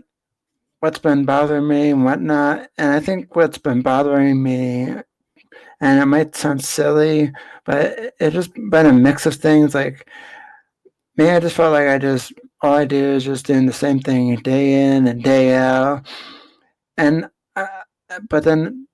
[0.82, 2.70] what's been bothering me and whatnot.
[2.78, 4.88] And I think what's been bothering me,
[5.80, 7.32] and it might sound silly,
[7.66, 9.74] but it's just been a mix of things.
[9.74, 10.08] Like
[11.18, 14.00] me, I just felt like I just all I do is just doing the same
[14.00, 16.08] thing day in and day out.
[16.98, 17.68] And uh,
[18.30, 18.88] but then,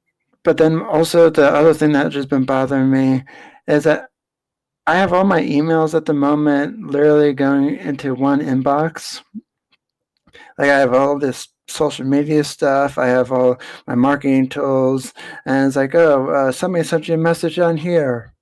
[0.47, 3.21] but then also the other thing that just been bothering me
[3.67, 4.07] is that
[4.85, 9.21] I have all my emails at the moment literally going into one inbox.
[10.57, 12.97] Like I have all this social media stuff.
[12.97, 15.13] I have all my marketing tools,
[15.45, 18.33] and it's like, oh, uh, somebody sent you a message on here.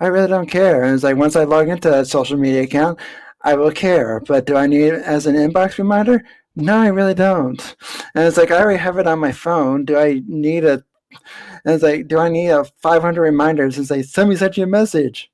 [0.00, 0.82] I really don't care.
[0.82, 2.98] And it's like once I log into that social media account,
[3.42, 4.18] I will care.
[4.18, 6.24] But do I need it as an inbox reminder?
[6.60, 7.76] No, I really don't.
[8.14, 9.84] And it's like I already have it on my phone.
[9.84, 10.84] Do I need a?
[11.64, 14.66] And it's like, do I need a 500 reminders and say somebody sent you a
[14.66, 15.30] message?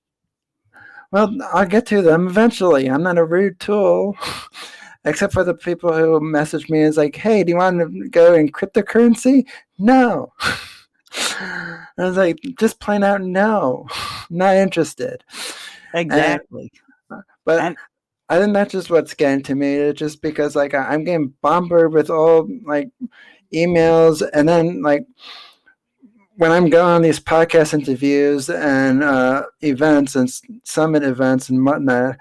[1.13, 2.87] Well, I'll get to them eventually.
[2.89, 4.17] I'm not a rude tool.
[5.07, 8.35] except for the people who message me is like, "Hey, do you want to go
[8.35, 9.47] in cryptocurrency?"
[9.79, 10.33] No.
[11.39, 13.87] I was like, just plain out no,
[14.31, 15.25] not interested.
[15.95, 16.71] Exactly.
[17.11, 17.77] And, but and,
[18.29, 19.75] I think that's just what's getting to me.
[19.75, 22.89] It's just because like I'm getting bombarded with all like
[23.55, 25.05] emails, and then like
[26.37, 30.31] when I'm going on these podcast interviews and uh, events and
[30.65, 32.17] summit events and whatnot,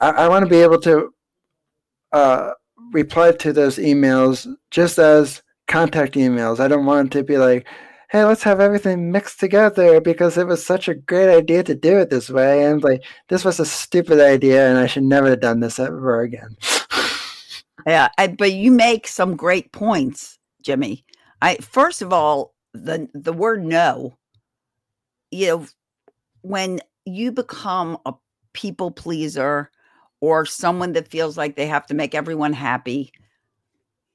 [0.00, 1.14] I, I want to be able to
[2.12, 2.50] uh,
[2.92, 6.60] reply to those emails just as contact emails.
[6.60, 7.66] I don't want to be like,
[8.08, 11.98] hey, let's have everything mixed together because it was such a great idea to do
[11.98, 12.64] it this way.
[12.64, 16.20] And like, this was a stupid idea and I should never have done this ever
[16.20, 16.56] again.
[17.86, 18.08] yeah.
[18.18, 21.04] I, but you make some great points, Jimmy.
[21.42, 24.16] I, first of all, the, the word no,
[25.30, 25.66] you know,
[26.42, 28.14] when you become a
[28.52, 29.70] people pleaser
[30.20, 33.12] or someone that feels like they have to make everyone happy,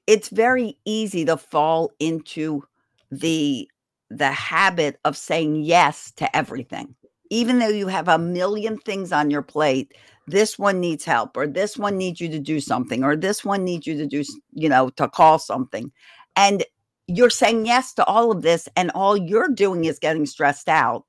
[0.06, 2.64] it's very easy to fall into
[3.10, 3.68] the
[4.16, 6.94] the habit of saying yes to everything.
[7.30, 9.94] Even though you have a million things on your plate,
[10.26, 13.64] this one needs help or this one needs you to do something or this one
[13.64, 14.22] needs you to do,
[14.52, 15.90] you know, to call something.
[16.36, 16.64] And
[17.06, 21.04] you're saying yes to all of this and all you're doing is getting stressed out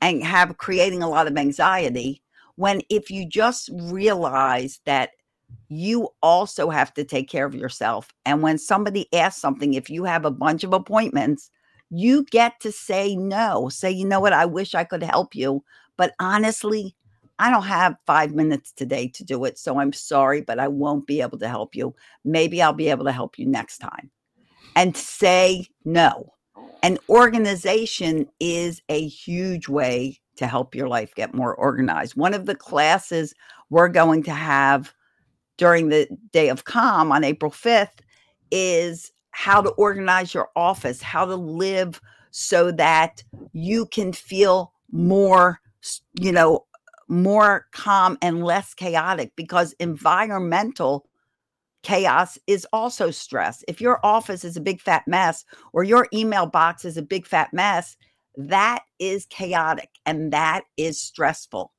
[0.00, 2.22] and have creating a lot of anxiety
[2.56, 5.10] when if you just realize that
[5.68, 8.08] you also have to take care of yourself.
[8.24, 11.50] And when somebody asks something, if you have a bunch of appointments,
[11.90, 13.68] you get to say no.
[13.68, 15.62] Say, you know what, I wish I could help you.
[15.96, 16.94] But honestly,
[17.38, 19.58] I don't have five minutes today to do it.
[19.58, 21.94] So I'm sorry, but I won't be able to help you.
[22.24, 24.10] Maybe I'll be able to help you next time.
[24.74, 26.32] And say no.
[26.56, 26.70] Oh.
[26.82, 32.16] An organization is a huge way to help your life get more organized.
[32.16, 33.34] One of the classes
[33.70, 34.94] we're going to have
[35.56, 38.00] during the day of calm on April 5th
[38.50, 43.22] is how to organize your office, how to live so that
[43.52, 45.60] you can feel more,
[46.18, 46.64] you know,
[47.08, 51.06] more calm and less chaotic because environmental
[51.82, 53.62] chaos is also stress.
[53.68, 55.44] If your office is a big fat mess
[55.74, 57.98] or your email box is a big fat mess,
[58.38, 61.74] that is chaotic and that is stressful.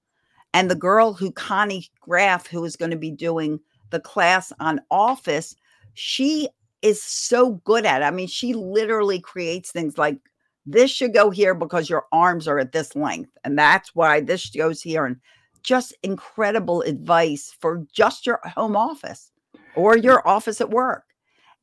[0.53, 4.79] And the girl who, Connie Graff, who is going to be doing the class on
[4.91, 5.55] office,
[5.95, 6.49] she
[6.87, 8.05] is so good at it.
[8.05, 10.17] I mean, she literally creates things like
[10.65, 13.31] this should go here because your arms are at this length.
[13.43, 15.05] And that's why this goes here.
[15.05, 15.17] And
[15.63, 19.31] just incredible advice for just your home office
[19.75, 20.03] or mm.
[20.03, 21.03] your office at work.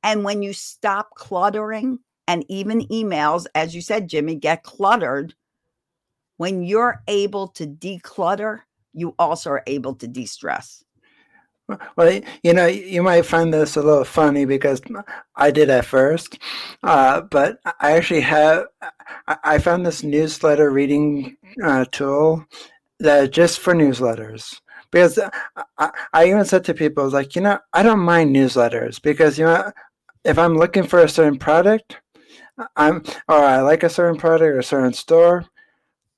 [0.02, 5.34] And when you stop cluttering and even emails, as you said, Jimmy, get cluttered,
[6.36, 8.60] when you're able to declutter,
[8.92, 10.83] you also are able to de stress.
[11.96, 14.82] Well, you know, you might find this a little funny because
[15.34, 16.38] I did at first,
[16.82, 18.66] uh, but I actually have.
[19.26, 22.44] I found this newsletter reading uh, tool
[23.00, 25.18] that just for newsletters because
[25.78, 29.46] I, I even said to people like, you know, I don't mind newsletters because you
[29.46, 29.72] know,
[30.24, 31.98] if I'm looking for a certain product,
[32.76, 35.46] I'm or I like a certain product or a certain store,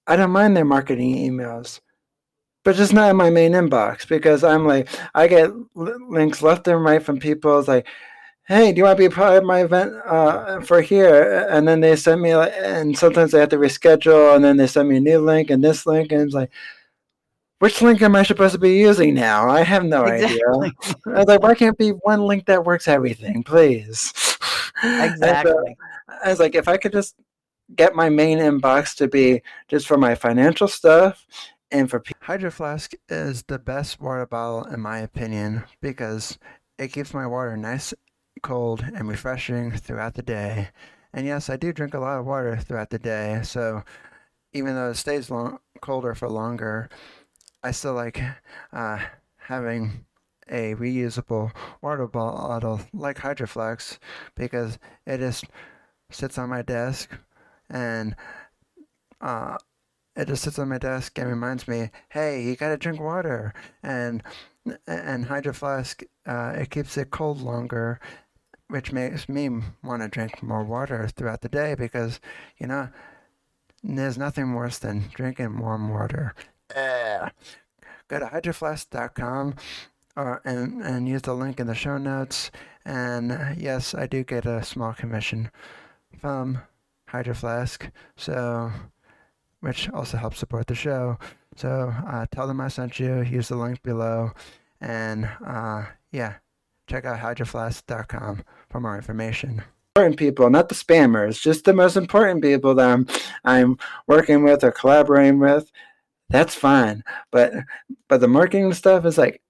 [0.06, 1.80] I don't mind their marketing emails
[2.66, 6.83] but just not in my main inbox because I'm like I get links left and
[6.83, 7.57] right from people.
[7.61, 7.87] It's like,
[8.48, 11.46] hey, do you want to be part of my event uh, for here?
[11.48, 14.66] And then they send me, like, and sometimes they have to reschedule, and then they
[14.66, 16.50] send me a new link and this link, and it's like,
[17.61, 19.48] which link am I supposed to be using now?
[19.48, 20.40] I have no exactly.
[20.40, 20.72] idea.
[21.07, 24.12] I was like, why can't be one link that works everything, please?
[24.83, 25.52] Exactly.
[25.52, 25.74] So
[26.22, 27.14] I was like, if I could just
[27.74, 31.26] get my main inbox to be just for my financial stuff
[31.70, 36.38] and for Hydro Flask is the best water bottle in my opinion because
[36.79, 37.94] it keeps my water nice,
[38.42, 40.68] cold, and refreshing throughout the day.
[41.12, 43.83] And yes, I do drink a lot of water throughout the day, so
[44.52, 46.88] even though it stays long, colder for longer,
[47.62, 48.20] I still like
[48.72, 48.98] uh,
[49.37, 50.05] having
[50.48, 51.50] a reusable
[51.83, 53.98] water bottle like Hydro Flask
[54.35, 55.44] because it just
[56.11, 57.11] sits on my desk
[57.68, 58.14] and
[59.20, 59.57] uh,
[60.16, 63.52] it just sits on my desk and reminds me, hey, you gotta drink water.
[63.83, 64.22] And
[64.87, 68.00] and Hydro Flask, uh, it keeps it cold longer,
[68.68, 69.48] which makes me
[69.85, 72.20] want to drink more water throughout the day because,
[72.59, 72.88] you know,
[73.85, 76.35] there's nothing worse than drinking warm water.
[76.74, 77.29] Uh,
[78.09, 79.55] go to hydroflask.com
[80.16, 82.50] or, and, and use the link in the show notes.
[82.85, 85.50] And yes, I do get a small commission
[86.18, 86.62] from
[87.09, 87.88] Hydro Flask.
[88.16, 88.72] So
[89.66, 91.18] which also helps support the show.
[91.57, 93.22] So uh, tell them I sent you.
[93.22, 94.31] Use the link below.
[94.81, 96.35] And uh, yeah,
[96.87, 99.64] check out hydroflask.com for more information.
[99.96, 103.09] Important people, not the spammers, just the most important people that I'm,
[103.44, 103.76] I'm
[104.07, 105.72] working with or collaborating with.
[106.29, 107.52] That's fine, but
[108.09, 109.40] but the marketing stuff is like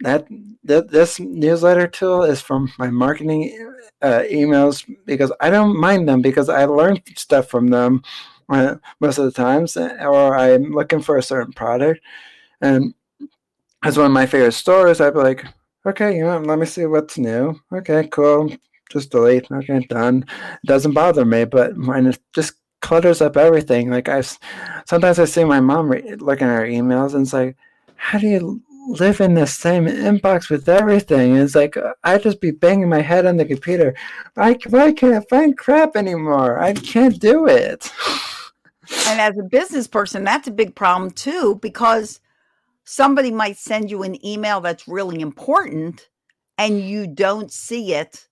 [0.00, 0.26] that.
[0.66, 3.56] Th- this newsletter tool is from my marketing
[4.02, 8.02] uh, emails because I don't mind them because I learned stuff from them
[8.48, 12.00] most of the times, eh, or I'm looking for a certain product,
[12.60, 12.94] and
[13.84, 15.44] as one of my favorite stores, I'd be like,
[15.86, 17.60] okay, you know, let me see what's new.
[17.72, 18.50] Okay, cool.
[18.90, 19.50] Just delete.
[19.50, 20.24] Okay, done.
[20.62, 24.22] It doesn't bother me, but when it just clutters up everything, like I
[24.86, 27.56] sometimes I see my mom re- looking at her emails, and it's like,
[27.96, 31.36] how do you live in the same inbox with everything.
[31.36, 33.94] It's like uh, I just be banging my head on the computer.
[34.36, 36.58] I why can't find crap anymore?
[36.58, 37.90] I can't do it.
[39.06, 42.20] and as a business person, that's a big problem too, because
[42.84, 46.08] somebody might send you an email that's really important
[46.58, 48.28] and you don't see it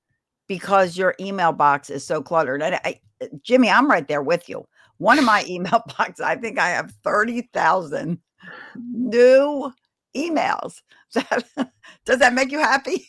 [0.46, 2.62] because your email box is so cluttered.
[2.62, 3.00] And I,
[3.42, 4.64] Jimmy, I'm right there with you.
[4.98, 8.18] One of my email boxes, I think I have 30,000
[8.92, 9.72] new
[10.16, 10.82] emails.
[12.04, 13.08] Does that make you happy?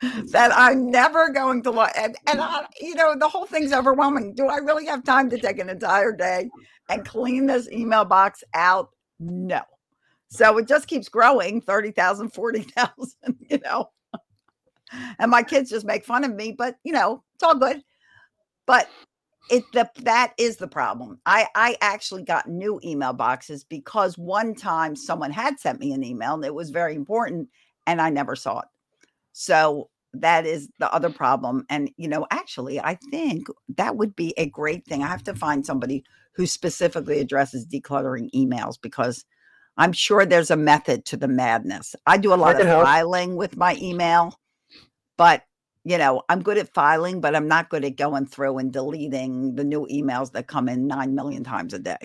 [0.00, 1.90] That I'm never going to look.
[1.96, 2.42] And, and mm.
[2.42, 4.34] I, you know, the whole thing's overwhelming.
[4.34, 6.48] Do I really have time to take an entire day
[6.88, 8.90] and clean this email box out?
[9.18, 9.60] No.
[10.28, 13.14] So it just keeps growing 30,000, 40,000,
[13.50, 13.90] you know.
[15.18, 17.82] And my kids just make fun of me, but you know, it's all good.
[18.66, 18.88] But
[19.50, 21.20] it the that is the problem.
[21.26, 26.04] I I actually got new email boxes because one time someone had sent me an
[26.04, 27.48] email and it was very important
[27.86, 28.68] and I never saw it.
[29.32, 31.64] So that is the other problem.
[31.68, 33.46] And, you know, actually, I think
[33.76, 35.02] that would be a great thing.
[35.02, 39.24] I have to find somebody who specifically addresses decluttering emails because
[39.76, 41.94] I'm sure there's a method to the madness.
[42.06, 42.84] I do a lot of help.
[42.84, 44.38] filing with my email,
[45.16, 45.44] but
[45.84, 49.54] you know, I'm good at filing, but I'm not good at going through and deleting
[49.54, 51.96] the new emails that come in 9 million times a day.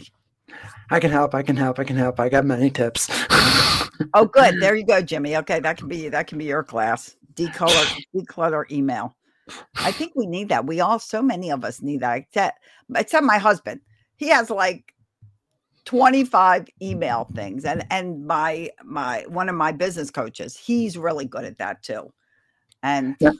[0.89, 1.35] I can help.
[1.35, 1.79] I can help.
[1.79, 2.19] I can help.
[2.19, 3.09] I got many tips.
[4.13, 4.55] oh, good.
[4.61, 5.35] There you go, Jimmy.
[5.37, 7.15] Okay, that can be that can be your class.
[7.35, 9.15] Declutter, declutter email.
[9.77, 10.65] I think we need that.
[10.65, 12.17] We all, so many of us need that.
[12.17, 12.59] Except,
[12.95, 13.81] except my husband.
[14.17, 14.93] He has like
[15.85, 20.57] 25 email things, and and my my one of my business coaches.
[20.57, 22.11] He's really good at that too.
[22.81, 23.31] And yeah.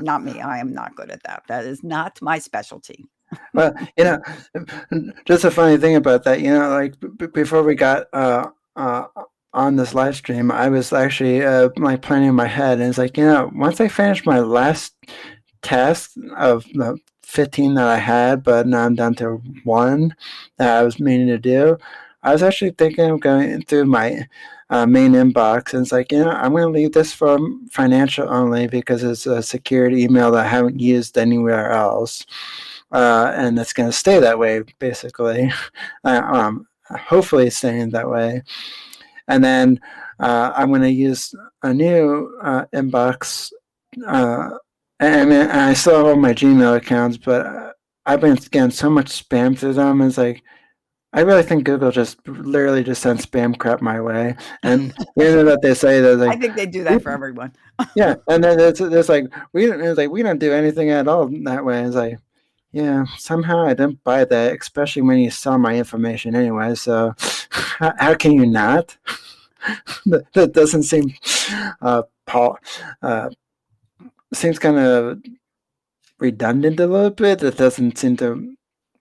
[0.00, 0.40] not me.
[0.40, 1.42] I am not good at that.
[1.48, 3.04] That is not my specialty.
[3.54, 4.20] well, you know,
[5.24, 9.06] just a funny thing about that, you know, like b- before we got uh, uh,
[9.54, 12.98] on this live stream, I was actually uh, like planning in my head, and it's
[12.98, 14.94] like, you know, once I finish my last
[15.62, 20.14] test of the 15 that I had, but now I'm down to one
[20.58, 21.78] that I was meaning to do.
[22.22, 24.26] I was actually thinking of going through my
[24.70, 27.38] uh, main inbox and it's like, you know, I'm going to leave this for
[27.70, 32.24] financial only because it's a secured email that I haven't used anywhere else.
[32.92, 35.52] Uh, and it's going to stay that way, basically.
[36.04, 38.42] Um, hopefully, staying that way.
[39.28, 39.80] And then
[40.20, 43.50] uh, I'm going to use a new uh, inbox
[44.06, 44.50] uh,
[45.00, 47.72] and, and I still have all my Gmail accounts, but uh,
[48.06, 50.00] I've been getting so much spam through them.
[50.00, 50.42] It's like
[51.12, 55.44] I really think Google just literally just sends spam crap my way, and you know
[55.44, 56.16] that they say that.
[56.16, 57.52] Like, I think they do that for everyone.
[57.94, 61.08] yeah, and then it's, it's like we don't it's like we don't do anything at
[61.08, 61.82] all that way.
[61.82, 62.18] It's like
[62.74, 66.74] yeah, somehow I didn't buy that, especially when you sell my information anyway.
[66.74, 67.14] So
[67.50, 68.96] how, how can you not?
[70.06, 71.14] that, that, doesn't seem
[71.80, 72.58] uh, Paul,
[73.00, 73.30] uh,
[74.32, 75.22] seems kind of
[76.18, 77.44] redundant a little bit.
[77.44, 78.56] It doesn't seem to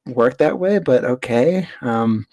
[0.06, 1.68] work that way, but okay.
[1.82, 2.28] Um,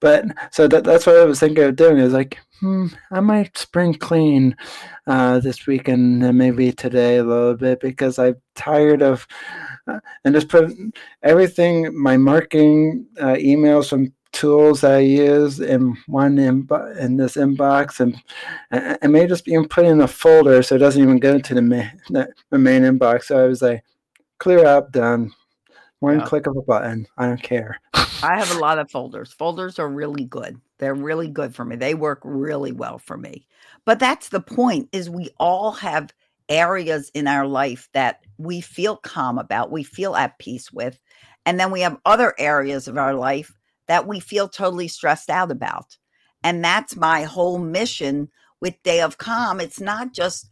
[0.00, 1.98] but so that, that's what I was thinking of doing.
[1.98, 4.56] Is like, hmm, I might spring clean
[5.06, 9.26] uh, this weekend and maybe today a little bit because I'm tired of
[9.86, 10.70] uh, and just put
[11.22, 18.20] everything my marketing uh, emails from tools I use in one in this inbox, and
[18.70, 21.62] it may just be put in a folder so it doesn't even go to the
[21.62, 23.24] main, the main inbox.
[23.24, 23.82] So I was like,
[24.38, 25.32] clear up, done.
[26.00, 26.26] One yeah.
[26.26, 27.06] click of a button.
[27.16, 27.80] I don't care.
[28.22, 29.32] I have a lot of folders.
[29.32, 30.60] Folders are really good.
[30.78, 31.76] They're really good for me.
[31.76, 33.46] They work really well for me.
[33.84, 36.12] But that's the point is we all have
[36.48, 40.98] areas in our life that we feel calm about, we feel at peace with.
[41.44, 45.50] And then we have other areas of our life that we feel totally stressed out
[45.50, 45.96] about.
[46.42, 48.28] And that's my whole mission
[48.60, 49.60] with Day of Calm.
[49.60, 50.48] It's not just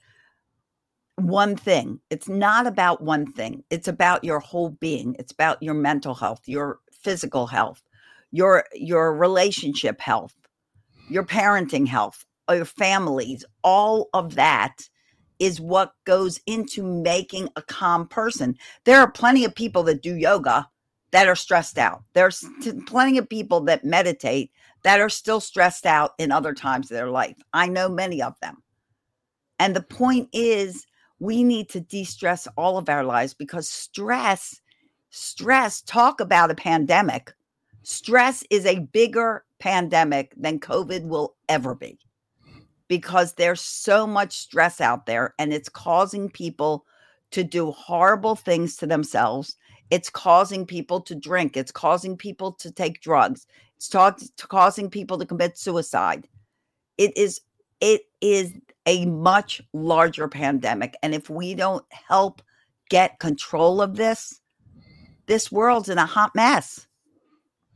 [1.16, 2.00] one thing.
[2.10, 3.64] It's not about one thing.
[3.70, 5.16] It's about your whole being.
[5.18, 7.82] It's about your mental health, your physical health,
[8.30, 10.34] your your relationship health,
[11.08, 13.44] your parenting health, uh, your families.
[13.64, 14.88] All of that
[15.38, 18.56] is what goes into making a calm person.
[18.84, 20.68] There are plenty of people that do yoga
[21.12, 22.02] that are stressed out.
[22.14, 22.44] There's
[22.86, 24.50] plenty of people that meditate
[24.82, 27.36] that are still stressed out in other times of their life.
[27.52, 28.62] I know many of them.
[29.58, 30.86] And the point is,
[31.18, 34.60] we need to de stress all of our lives because stress,
[35.10, 37.32] stress, talk about a pandemic.
[37.82, 41.98] Stress is a bigger pandemic than COVID will ever be
[42.88, 46.84] because there's so much stress out there and it's causing people
[47.30, 49.56] to do horrible things to themselves
[49.90, 51.56] it's causing people to drink.
[51.56, 53.46] It's causing people to take drugs.
[53.76, 56.28] It's talk, causing people to commit suicide.
[56.98, 57.40] It is
[57.80, 58.52] it is
[58.86, 62.42] a much larger pandemic, and if we don't help
[62.88, 64.40] get control of this,
[65.26, 66.86] this world's in a hot mess.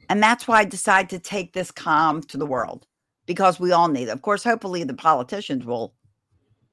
[0.09, 2.87] And that's why I decided to take this calm to the world
[3.27, 4.13] because we all need it.
[4.13, 5.95] Of course, hopefully the politicians will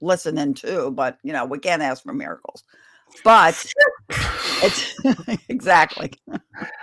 [0.02, 2.64] listen in too, but you know, we can't ask for miracles.
[3.24, 3.64] But
[4.64, 6.12] it's exactly.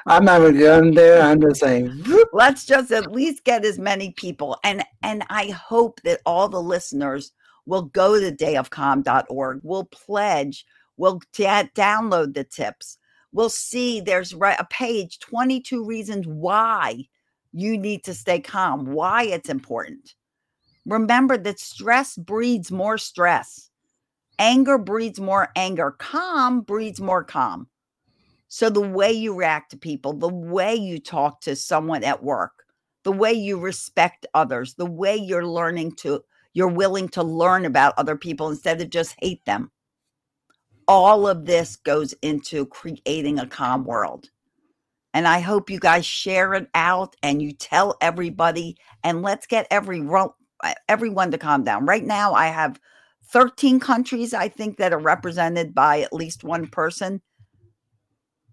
[0.06, 1.22] I'm not even going there.
[1.22, 2.04] I'm just saying.
[2.32, 6.62] Let's just at least get as many people, and and I hope that all the
[6.62, 7.32] listeners
[7.66, 9.60] will go to dayofcalm.org.
[9.62, 10.66] We'll pledge.
[10.96, 12.98] We'll t- download the tips.
[13.32, 14.00] We'll see.
[14.00, 15.18] There's a page.
[15.18, 17.06] Twenty two reasons why
[17.52, 18.92] you need to stay calm.
[18.92, 20.14] Why it's important.
[20.86, 23.70] Remember that stress breeds more stress.
[24.38, 25.92] Anger breeds more anger.
[25.92, 27.68] Calm breeds more calm.
[28.48, 32.52] So the way you react to people, the way you talk to someone at work,
[33.02, 36.22] the way you respect others, the way you're learning to,
[36.52, 39.70] you're willing to learn about other people instead of just hate them.
[40.86, 44.30] All of this goes into creating a calm world.
[45.14, 49.66] And I hope you guys share it out and you tell everybody and let's get
[49.70, 50.06] every
[50.88, 51.86] everyone to calm down.
[51.86, 52.80] Right now I have
[53.30, 57.22] 13 countries, I think, that are represented by at least one person.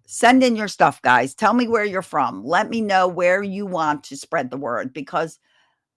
[0.06, 1.34] Send in your stuff, guys.
[1.34, 2.44] Tell me where you're from.
[2.44, 5.38] Let me know where you want to spread the word because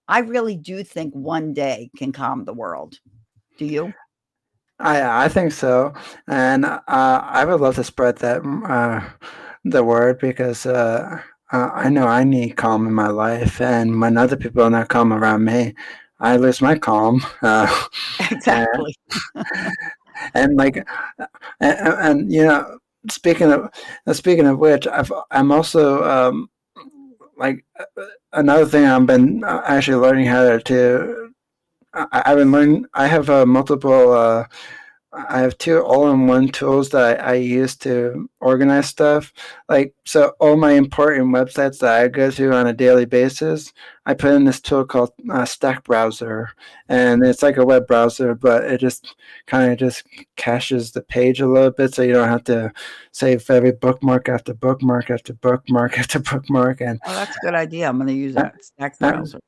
[0.08, 3.00] I really do think one day can calm the world.
[3.58, 3.94] Do you?
[4.80, 5.94] I I think so,
[6.28, 9.02] and uh, I would love to spread that uh,
[9.64, 11.22] the word because uh,
[11.52, 14.90] uh I know I need calm in my life, and when other people are not
[14.90, 15.76] calm around me,
[16.20, 17.22] I lose my calm.
[17.42, 17.68] Uh,
[18.32, 18.96] exactly.
[19.36, 19.46] and,
[20.34, 20.78] and, like,
[21.60, 23.70] and, and, you know, speaking of
[24.16, 26.50] speaking of which, I've, I'm also um,
[27.38, 27.66] like
[28.34, 31.32] another thing I've been actually learning how to.
[31.94, 32.86] I, have been learning.
[32.94, 34.12] I have uh, multiple.
[34.12, 34.46] Uh,
[35.30, 39.32] I have two all-in-one tools that I, I, use to organize stuff.
[39.70, 43.72] Like so, all my important websites that I go to on a daily basis,
[44.06, 46.50] I put in this tool called uh, Stack Browser,
[46.90, 49.16] and it's like a web browser, but it just
[49.48, 50.04] kind of just
[50.36, 52.74] caches the page a little bit, so you don't have to
[53.12, 56.82] save every bookmark after bookmark after bookmark after bookmark.
[56.82, 57.88] And oh, that's a good idea.
[57.88, 59.40] I'm going to use that Stack Browser.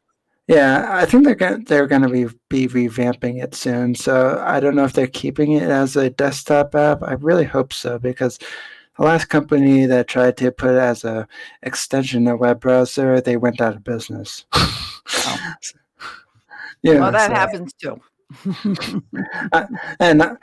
[0.48, 3.96] Yeah, I think they're going they're going to be be revamping it soon.
[3.96, 7.04] So I don't know if they're keeping it as a desktop app.
[7.04, 8.40] I really hope so because
[8.98, 11.28] the last company that tried to put it as a
[11.64, 14.46] extension of web browser, they went out of business.
[14.54, 15.38] oh.
[16.82, 17.34] yeah, well, that so.
[17.34, 18.00] happens too.
[19.54, 19.66] Uh,
[20.00, 20.36] and uh,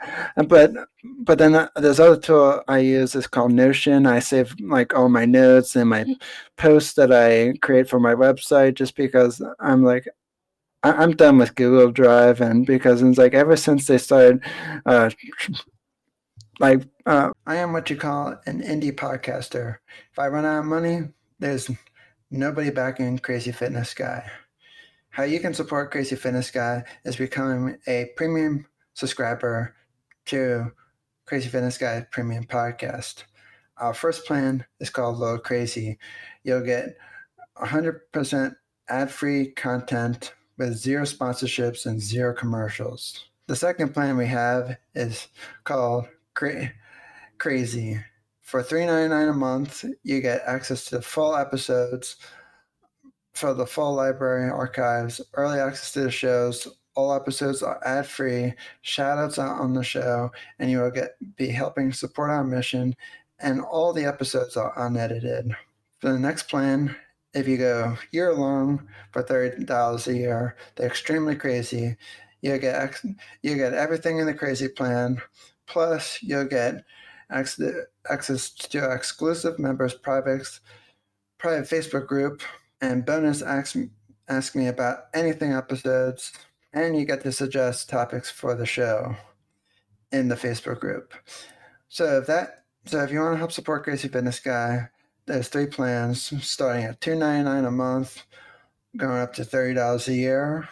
[0.47, 0.71] but
[1.19, 4.07] but then uh, there's other tool I use is called Notion.
[4.07, 6.05] I save like all my notes and my
[6.57, 10.07] posts that I create for my website just because I'm like
[10.83, 14.43] I, am done with Google Drive and because it's like ever since they started
[14.85, 15.09] uh,
[16.59, 19.77] like uh, I am what you call an indie podcaster.
[20.11, 21.09] If I run out of money,
[21.39, 21.69] there's
[22.31, 24.29] nobody backing Crazy Fitness Guy.
[25.15, 29.73] How you can support Crazy Fitness Guy is becoming a premium subscriber
[30.25, 30.73] to
[31.25, 33.23] Crazy Fitness Guy Premium Podcast.
[33.77, 35.97] Our first plan is called Low Crazy.
[36.43, 36.97] You'll get
[37.55, 38.55] 100%
[38.89, 43.29] ad free content with zero sponsorships and zero commercials.
[43.47, 45.29] The second plan we have is
[45.63, 46.73] called Cra-
[47.37, 48.03] Crazy.
[48.41, 52.17] For $3.99 a month, you get access to full episodes
[53.35, 56.67] for the full library archives, early access to the shows.
[56.95, 61.49] All episodes are ad free, shout outs on the show, and you will get be
[61.49, 62.95] helping support our mission.
[63.39, 65.53] And all the episodes are unedited.
[65.99, 66.95] For the next plan,
[67.33, 71.97] if you go year long for thirty dollars a year, they're extremely crazy.
[72.41, 73.01] You get
[73.43, 75.21] you get everything in the crazy plan,
[75.67, 76.85] plus you'll get
[77.29, 80.47] access to exclusive members' private
[81.37, 82.41] private Facebook group
[82.85, 83.75] and bonus ask,
[84.27, 86.31] ask me about anything episodes,
[86.73, 89.15] and you get to suggest topics for the show
[90.11, 91.13] in the Facebook group.
[91.89, 94.89] So if that so if you want to help support Crazy Fitness Guy,
[95.25, 98.23] there's three plans starting at $2.99 a month,
[98.95, 100.69] going up to thirty dollars a year.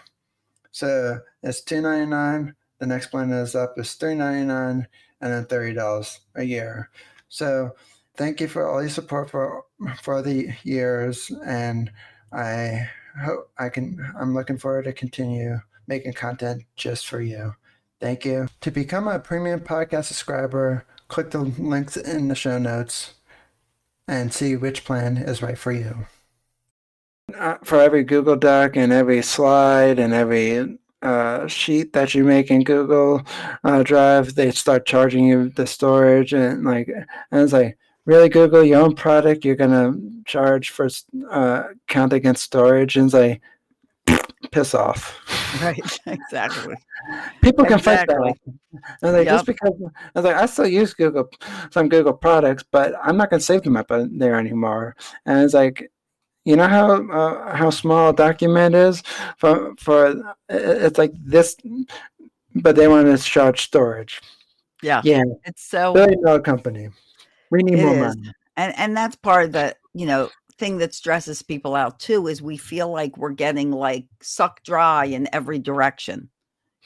[0.71, 2.53] So it's $2.99.
[2.77, 4.85] The next plan is up is $3.99
[5.21, 6.91] and then thirty dollars a year.
[7.29, 7.71] So
[8.15, 9.63] thank you for all your support for
[10.01, 11.91] for the years, and
[12.31, 12.89] I
[13.23, 13.97] hope I can.
[14.19, 17.55] I'm looking forward to continue making content just for you.
[17.99, 18.47] Thank you.
[18.61, 23.13] To become a premium podcast subscriber, click the links in the show notes
[24.07, 26.05] and see which plan is right for you.
[27.63, 32.63] For every Google Doc and every slide and every uh, sheet that you make in
[32.63, 33.21] Google
[33.63, 38.63] uh, Drive, they start charging you the storage and like, and it's like, really Google
[38.63, 39.93] your own product, you're gonna
[40.25, 40.89] charge for
[41.29, 43.41] uh, count against storage, and like,
[44.51, 45.19] piss off.
[45.61, 46.75] Right, exactly.
[47.41, 48.15] People can exactly.
[48.15, 48.81] fight that.
[49.01, 49.35] And like, yep.
[49.35, 49.71] just because
[50.15, 51.29] I was like, I still use Google
[51.71, 54.95] some Google products, but I'm not gonna save them up there anymore.
[55.25, 55.91] And it's like,
[56.45, 59.01] you know how uh, how small a document is
[59.37, 61.55] for for it's like this,
[62.55, 64.21] but they want to charge storage.
[64.81, 65.23] Yeah, yeah.
[65.45, 66.89] It's so billion dollar company.
[67.53, 68.15] We need it more is.
[68.17, 68.31] money.
[68.57, 72.41] And and that's part of the, you know, thing that stresses people out too is
[72.41, 76.29] we feel like we're getting like sucked dry in every direction,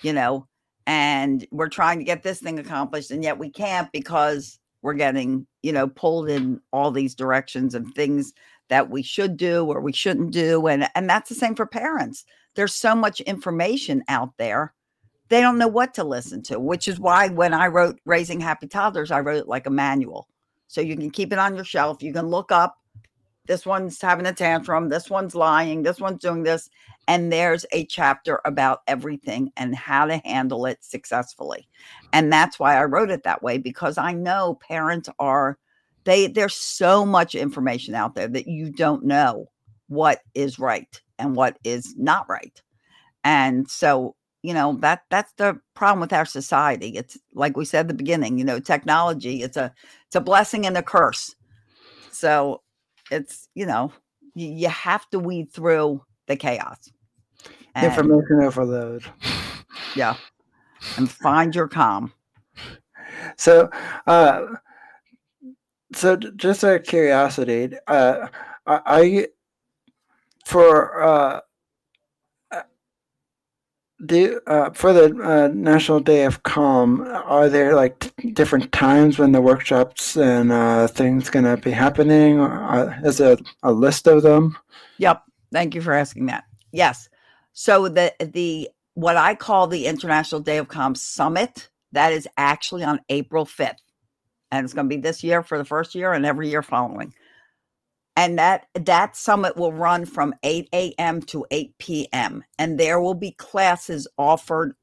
[0.02, 0.46] you know,
[0.86, 5.48] and we're trying to get this thing accomplished and yet we can't because we're getting,
[5.64, 8.34] you know, pulled in all these directions of things
[8.68, 12.26] that we should do or we shouldn't do and and that's the same for parents.
[12.56, 14.74] There's so much information out there
[15.30, 18.68] they don't know what to listen to, which is why when I wrote Raising Happy
[18.68, 20.28] Toddlers, I wrote it like a manual.
[20.68, 22.04] So you can keep it on your shelf.
[22.04, 22.78] You can look up
[23.48, 26.70] this one's having a tantrum, this one's lying, this one's doing this.
[27.08, 31.68] And there's a chapter about everything and how to handle it successfully.
[32.12, 35.58] And that's why I wrote it that way because I know parents are
[36.04, 39.50] they there's so much information out there that you don't know
[39.88, 42.62] what is right and what is not right.
[43.24, 44.16] And so
[44.48, 46.90] you know that that's the problem with our society.
[46.96, 49.74] It's like we said at the beginning you know technology it's a
[50.06, 51.36] it's a blessing and a curse.
[52.12, 52.62] So
[53.12, 53.92] it's you know
[54.36, 56.92] you, you have to weed through the chaos.
[57.76, 59.04] And, information overload.
[59.96, 60.16] Yeah.
[60.96, 62.14] And find your calm.
[63.36, 63.70] So
[64.08, 64.46] uh
[65.94, 68.28] so just out of curiosity, uh,
[68.66, 69.28] I
[70.46, 71.42] for uh,
[74.06, 79.18] do uh, for the uh, National Day of Calm, are there like t- different times
[79.18, 82.40] when the workshops and uh, things to be happening?
[82.40, 84.56] Or, is there a list of them?
[85.00, 85.24] Yep.
[85.52, 86.44] Thank you for asking that.
[86.72, 87.10] Yes.
[87.54, 92.84] So the the what I call the International Day of Calm Summit that is actually
[92.84, 93.82] on April fifth,
[94.52, 97.14] and it's going to be this year for the first year and every year following
[98.18, 101.22] and that that summit will run from 8 a.m.
[101.22, 102.44] to 8 p.m.
[102.58, 104.74] and there will be classes offered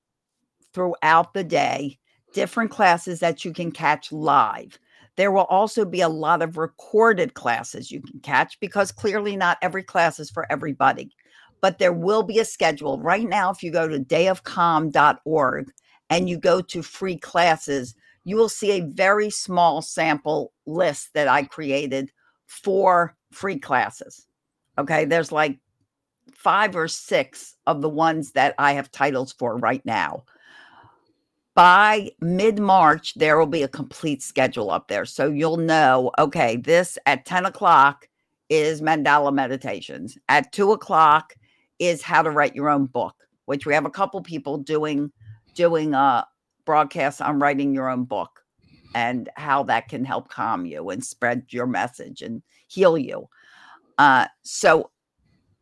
[0.72, 1.98] throughout the day,
[2.32, 4.78] different classes that you can catch live.
[5.16, 9.58] There will also be a lot of recorded classes you can catch because clearly not
[9.62, 11.10] every class is for everybody.
[11.60, 13.00] But there will be a schedule.
[13.00, 15.72] Right now, if you go to dayofcalm.org
[16.10, 21.26] and you go to free classes, you will see a very small sample list that
[21.26, 22.10] I created
[22.46, 24.26] for free classes.
[24.78, 25.04] Okay.
[25.04, 25.58] There's like
[26.32, 30.24] five or six of the ones that I have titles for right now.
[31.54, 35.04] By mid March, there will be a complete schedule up there.
[35.04, 38.08] So you'll know, okay, this at 10 o'clock
[38.48, 40.18] is mandala meditations.
[40.28, 41.34] At two o'clock
[41.78, 43.14] is how to write your own book,
[43.46, 45.12] which we have a couple people doing
[45.54, 46.26] doing uh, a
[46.64, 48.43] broadcast on writing your own book
[48.94, 53.28] and how that can help calm you and spread your message and heal you.
[53.98, 54.90] Uh, so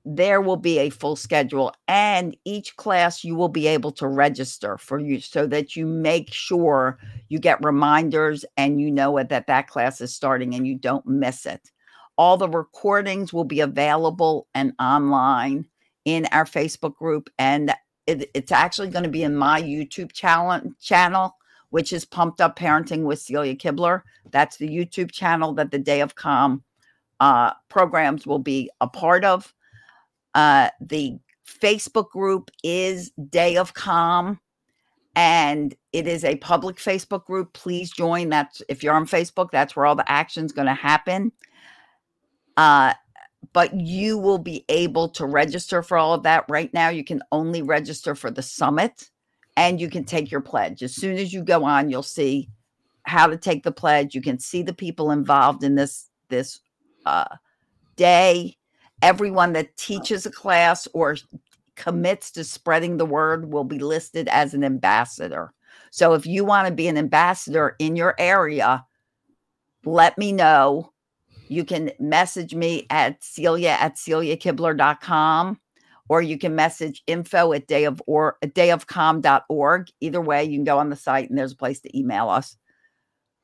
[0.05, 4.77] there will be a full schedule, and each class you will be able to register
[4.77, 9.69] for you so that you make sure you get reminders and you know that that
[9.69, 11.71] class is starting and you don't miss it.
[12.19, 15.67] All the recordings will be available and online
[16.05, 17.73] in our Facebook group, and
[18.09, 21.37] it, it's actually going to be in my YouTube channel, channel,
[21.73, 24.03] which is Pumped Up Parenting with Celia Kibler.
[24.31, 26.63] That's the YouTube channel that the Day of Calm
[27.19, 29.55] uh, programs will be a part of.
[30.35, 31.19] Uh, the
[31.49, 34.39] Facebook group is Day of Calm,
[35.17, 37.55] and it is a public Facebook group.
[37.55, 38.29] Please join.
[38.29, 41.33] That's if you're on Facebook, that's where all the action's going to happen.
[42.59, 42.93] Uh,
[43.55, 46.45] but you will be able to register for all of that.
[46.51, 49.09] Right now, you can only register for the summit
[49.57, 50.83] and you can take your pledge.
[50.83, 52.49] As soon as you go on, you'll see
[53.05, 54.15] how to take the pledge.
[54.15, 56.61] You can see the people involved in this this
[57.05, 57.37] uh,
[57.97, 58.57] day.
[59.03, 61.17] Everyone that teaches a class or
[61.75, 65.53] commits to spreading the word will be listed as an ambassador.
[65.91, 68.85] So if you want to be an ambassador in your area,
[69.85, 70.93] let me know.
[71.49, 75.59] You can message me at celia at celiakibler.com
[76.13, 79.89] or you can message info at day of or dayofcalm.org.
[80.03, 82.59] Either way, you can go on the site and there's a place to email us.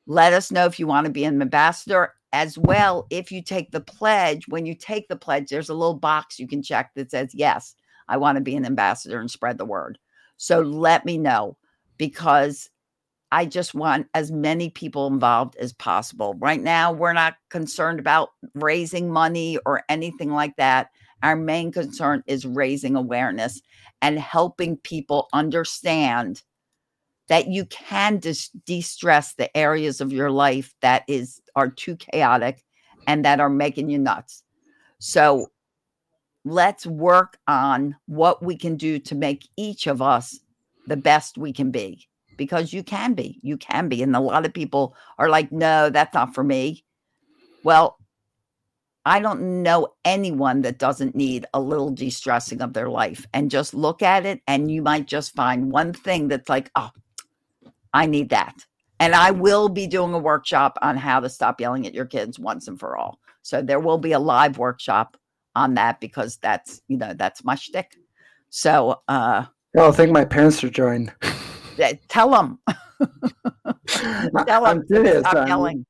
[0.05, 3.71] Let us know if you want to be an ambassador as well, if you take
[3.71, 7.09] the pledge, when you take the pledge, there's a little box you can check that
[7.09, 7.73] says, Yes,
[8.07, 9.97] I want to be an ambassador and spread the word.
[10.37, 11.57] So let me know
[11.97, 12.69] because
[13.31, 16.35] I just want as many people involved as possible.
[16.35, 20.91] Right now, we're not concerned about raising money or anything like that.
[21.23, 23.61] Our main concern is raising awareness
[24.01, 26.43] and helping people understand
[27.27, 28.19] that you can
[28.65, 32.63] de-stress the areas of your life that is are too chaotic
[33.07, 34.43] and that are making you nuts.
[34.97, 35.51] So
[36.45, 40.39] let's work on what we can do to make each of us
[40.87, 42.07] the best we can be
[42.37, 45.89] because you can be you can be and a lot of people are like no
[45.89, 46.83] that's not for me
[47.63, 47.98] well
[49.05, 53.73] i don't know anyone that doesn't need a little de-stressing of their life and just
[53.73, 56.89] look at it and you might just find one thing that's like oh
[57.93, 58.65] I need that.
[58.99, 62.37] And I will be doing a workshop on how to stop yelling at your kids
[62.37, 63.19] once and for all.
[63.41, 65.15] So there will be a live workshop
[65.55, 67.95] on that because that's, you know, that's my shtick.
[68.49, 71.13] So, uh, well, I think my parents are joined.
[72.09, 72.59] tell them.
[73.87, 75.19] tell them I'm serious.
[75.19, 75.85] Stop I'm, yelling.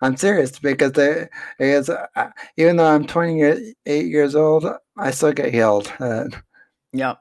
[0.00, 4.66] I'm serious because they, because uh, even though I'm 28 years old,
[4.96, 6.28] I still get yelled at.
[6.92, 7.18] Yep.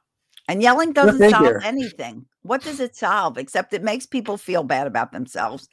[0.47, 2.25] And yelling doesn't solve anything.
[2.43, 5.67] What does it solve except it makes people feel bad about themselves?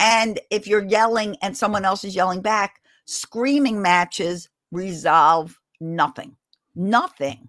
[0.00, 6.36] And if you're yelling and someone else is yelling back, screaming matches resolve nothing.
[6.74, 7.48] Nothing.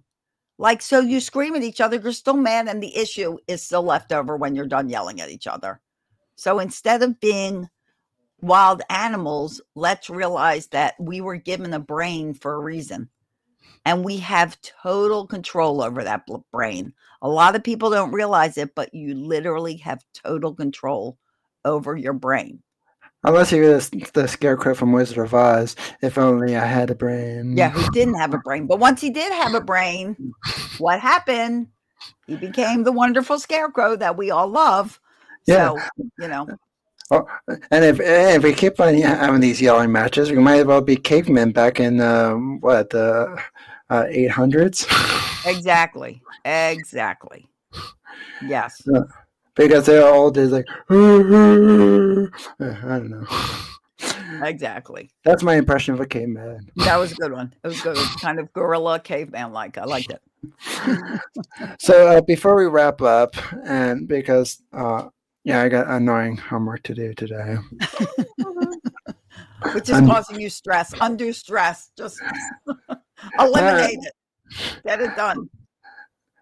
[0.58, 3.82] Like, so you scream at each other, you're still mad, and the issue is still
[3.82, 5.80] left over when you're done yelling at each other.
[6.36, 7.68] So instead of being
[8.40, 13.08] wild animals, let's realize that we were given a brain for a reason
[13.84, 16.92] and we have total control over that brain.
[17.22, 21.18] A lot of people don't realize it, but you literally have total control
[21.64, 22.62] over your brain.
[23.24, 25.74] Unless he was the scarecrow from Wizard of Oz.
[26.02, 27.56] If only I had a brain.
[27.56, 28.66] Yeah, who didn't have a brain.
[28.66, 30.16] But once he did have a brain,
[30.78, 31.68] what happened?
[32.26, 35.00] He became the wonderful scarecrow that we all love.
[35.46, 35.70] Yeah.
[35.70, 35.78] So,
[36.18, 36.46] you know.
[37.10, 37.26] Oh,
[37.70, 40.96] and if if we keep on having these yelling matches, we might as well be
[40.96, 43.40] cavemen back in uh, what the
[43.90, 44.86] eight uh, hundreds.
[45.46, 46.20] exactly.
[46.44, 47.48] Exactly.
[48.42, 48.82] Yes.
[48.86, 49.02] Yeah
[49.58, 50.94] because they're all just like I
[52.58, 53.26] don't know.
[54.42, 55.10] Exactly.
[55.24, 56.70] That's my impression of a caveman.
[56.76, 57.52] That was a good one.
[57.64, 57.96] It was good.
[57.96, 59.76] It was kind of gorilla caveman like.
[59.76, 60.22] I liked it.
[61.80, 63.34] so uh, before we wrap up,
[63.64, 65.08] and because uh,
[65.44, 67.56] yeah, I got annoying homework to do today,
[69.72, 71.90] which is um, causing you stress, undue stress.
[71.96, 72.20] Just
[73.38, 74.12] eliminate uh, it.
[74.84, 75.48] Get it done.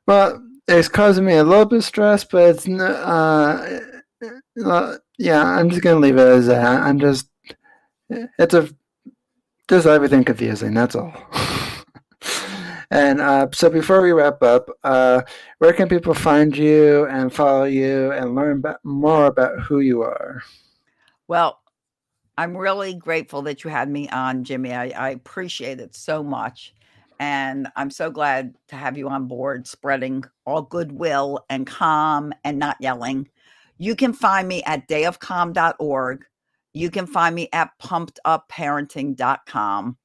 [0.07, 3.81] Well, it's causing me a little bit of stress, but it's uh,
[4.65, 6.83] uh, yeah, I'm just gonna leave it as that.
[6.83, 7.29] I'm just
[8.09, 8.69] it's a
[9.69, 10.75] just everything confusing.
[10.75, 11.13] That's all.
[12.97, 15.21] and uh, so before we wrap up, uh,
[15.59, 20.01] where can people find you and follow you and learn about, more about who you
[20.01, 20.43] are?
[21.29, 21.61] Well,
[22.39, 24.73] I'm really grateful that you had me on, Jimmy.
[24.73, 26.75] I, I appreciate it so much.
[27.21, 32.59] And I'm so glad to have you on board, spreading all goodwill and calm and
[32.59, 33.29] not yelling.
[33.77, 36.25] You can find me at dayofcalm.org.
[36.73, 39.99] You can find me at pumpedupparenting.com.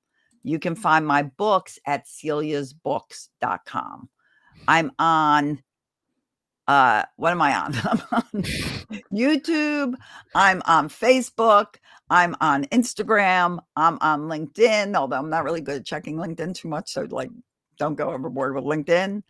[0.44, 4.10] You can find my books at celiasbooks.com.
[4.68, 5.64] I'm on
[6.68, 7.74] uh what am I on?
[7.84, 8.44] I'm on
[9.12, 9.96] YouTube,
[10.36, 11.78] I'm on Facebook,
[12.12, 13.60] I'm on Instagram.
[13.78, 16.92] I'm on LinkedIn, although I'm not really good at checking LinkedIn too much.
[16.92, 17.30] So, like,
[17.78, 19.24] don't go overboard with LinkedIn.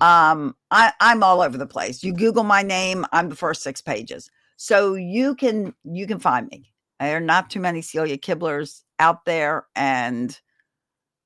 [0.00, 2.02] Um, I, I'm all over the place.
[2.02, 4.30] You Google my name, I'm the first six pages.
[4.56, 6.72] So you can you can find me.
[6.98, 10.40] There are not too many Celia Kiblers out there, and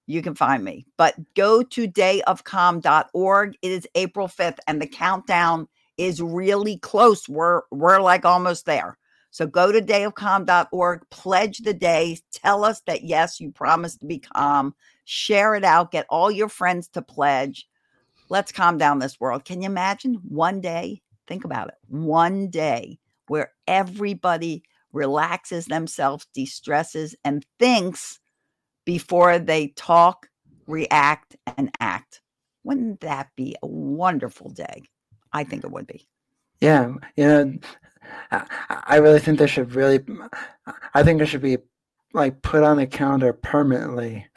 [0.08, 0.84] you can find me.
[0.96, 3.56] But go to dayofcalm.org.
[3.62, 7.28] It is April 5th, and the countdown is really close.
[7.28, 8.98] We're we're like almost there.
[9.30, 14.18] So go to dayofcalm.org, pledge the day, tell us that yes, you promised to be
[14.18, 14.74] calm,
[15.04, 17.68] share it out, get all your friends to pledge.
[18.30, 19.44] Let's calm down this world.
[19.44, 21.02] Can you imagine one day?
[21.26, 21.74] Think about it.
[21.88, 22.98] One day
[23.28, 24.62] where everybody
[24.92, 28.20] relaxes themselves, de-stresses, and thinks
[28.84, 30.28] before they talk,
[30.66, 32.20] react, and act.
[32.64, 34.82] Wouldn't that be a wonderful day?
[35.32, 36.08] I think it would be.
[36.60, 37.58] Yeah, you know,
[38.30, 40.00] I really think they should really.
[40.94, 41.58] I think it should be
[42.12, 44.26] like put on the calendar permanently.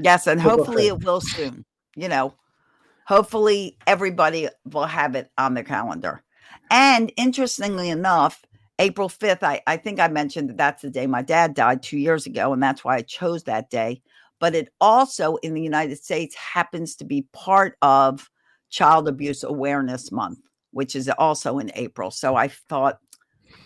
[0.00, 1.64] Yes, and hopefully it will soon.
[1.94, 2.34] You know,
[3.06, 6.22] hopefully everybody will have it on their calendar.
[6.70, 8.42] And interestingly enough,
[8.78, 11.98] April 5th, I, I think I mentioned that that's the day my dad died two
[11.98, 14.02] years ago, and that's why I chose that day.
[14.40, 18.28] But it also in the United States happens to be part of
[18.70, 20.40] Child Abuse Awareness Month
[20.74, 22.10] which is also in April.
[22.10, 22.98] So I thought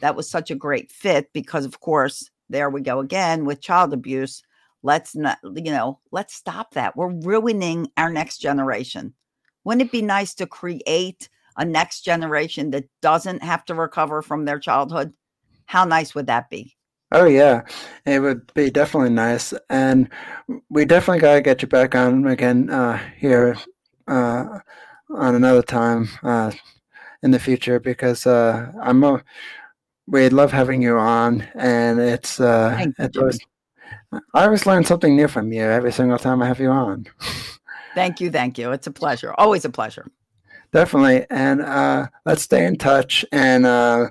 [0.00, 3.92] that was such a great fit because, of course, there we go again with child
[3.92, 4.42] abuse.
[4.82, 6.96] Let's not, you know, let's stop that.
[6.96, 9.14] We're ruining our next generation.
[9.64, 14.46] Wouldn't it be nice to create a next generation that doesn't have to recover from
[14.46, 15.12] their childhood?
[15.66, 16.74] How nice would that be?
[17.12, 17.62] Oh yeah,
[18.06, 20.08] it would be definitely nice, and
[20.70, 23.56] we definitely gotta get you back on again uh, here
[24.06, 24.60] uh,
[25.10, 26.08] on another time.
[26.22, 26.52] Uh,
[27.22, 29.22] in the future because uh, I'm a,
[30.06, 33.40] we love having you on, and it's uh, it's always,
[34.12, 37.06] I always learn something new from you every single time I have you on.
[37.94, 38.72] thank you, thank you.
[38.72, 39.34] It's a pleasure.
[39.36, 40.06] Always a pleasure.
[40.72, 43.24] Definitely, and uh, let's stay in touch.
[43.32, 44.10] And uh,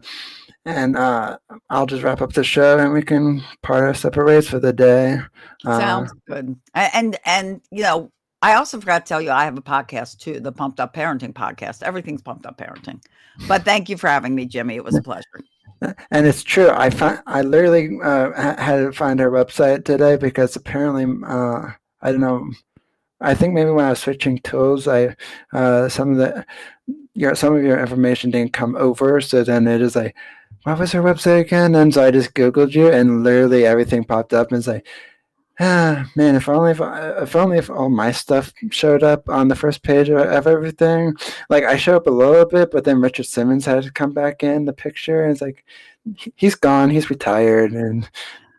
[0.65, 1.37] and uh,
[1.69, 4.73] I'll just wrap up the show, and we can part our separate ways for the
[4.73, 5.19] day.
[5.65, 6.55] Uh, Sounds good.
[6.73, 10.39] And and you know, I also forgot to tell you I have a podcast too,
[10.39, 11.83] the Pumped Up Parenting podcast.
[11.83, 13.01] Everything's Pumped Up Parenting.
[13.47, 14.75] But thank you for having me, Jimmy.
[14.75, 15.23] It was a pleasure.
[16.09, 16.71] And it's true.
[16.71, 21.69] I find, I literally uh, had to find our website today because apparently uh,
[22.01, 22.49] I don't know.
[23.21, 25.15] I think maybe when I was switching tools, I
[25.53, 26.45] uh, some of the
[27.13, 29.21] your some of your information didn't come over.
[29.21, 30.15] So then it is like,
[30.63, 31.75] what was our website again?
[31.75, 34.85] And so I just googled you, and literally everything popped up, and it's like
[35.59, 39.55] Ah, man, if only if, if only if all my stuff showed up on the
[39.55, 41.15] first page of, of everything.
[41.49, 44.43] Like I show up a little bit, but then Richard Simmons had to come back
[44.43, 45.65] in the picture, and it's like
[46.35, 48.07] he's gone, he's retired, and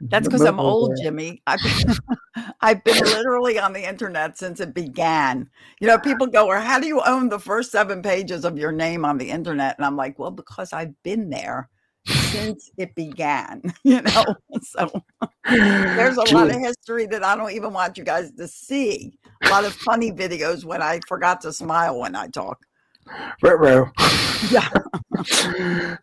[0.01, 1.43] that's because I'm old, Jimmy.
[1.47, 1.97] I've been,
[2.61, 5.49] I've been literally on the internet since it began.
[5.81, 8.73] You know, people go, "Or how do you own the first seven pages of your
[8.73, 11.69] name on the internet?" And I'm like, "Well, because I've been there
[12.07, 14.25] since it began, you know.
[14.63, 14.91] So
[15.45, 19.19] there's a lot of history that I don't even want you guys to see.
[19.45, 22.59] A lot of funny videos when I forgot to smile when I talk.
[23.43, 23.91] Ruh-roh.
[24.51, 24.69] Yeah.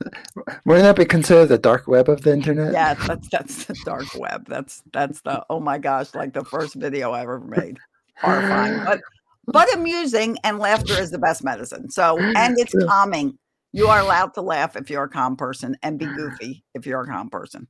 [0.66, 2.74] Wouldn't that be considered the dark web of the internet?
[2.74, 4.46] Yeah, that's that's the dark web.
[4.48, 7.80] That's that's the oh my gosh, like the first video I ever made.
[8.18, 9.02] Horrifying, but
[9.48, 11.90] but amusing and laughter is the best medicine.
[11.90, 13.38] So and it's calming.
[13.72, 17.02] You are allowed to laugh if you're a calm person and be goofy if you're
[17.02, 17.68] a calm person.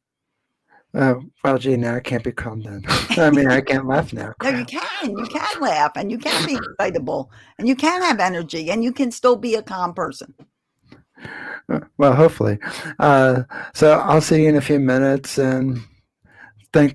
[0.98, 2.84] Oh, well, gee, now I can't be calm then.
[3.18, 4.34] I mean, I can't laugh now.
[4.41, 4.82] No, you can.
[5.10, 8.93] You can laugh and you can be excitable and you can have energy and you
[8.93, 10.34] can still be a calm person.
[11.68, 12.60] Uh, well, hopefully.
[13.00, 13.43] Uh,
[13.74, 15.80] so I'll see you in a few minutes and
[16.72, 16.93] thanks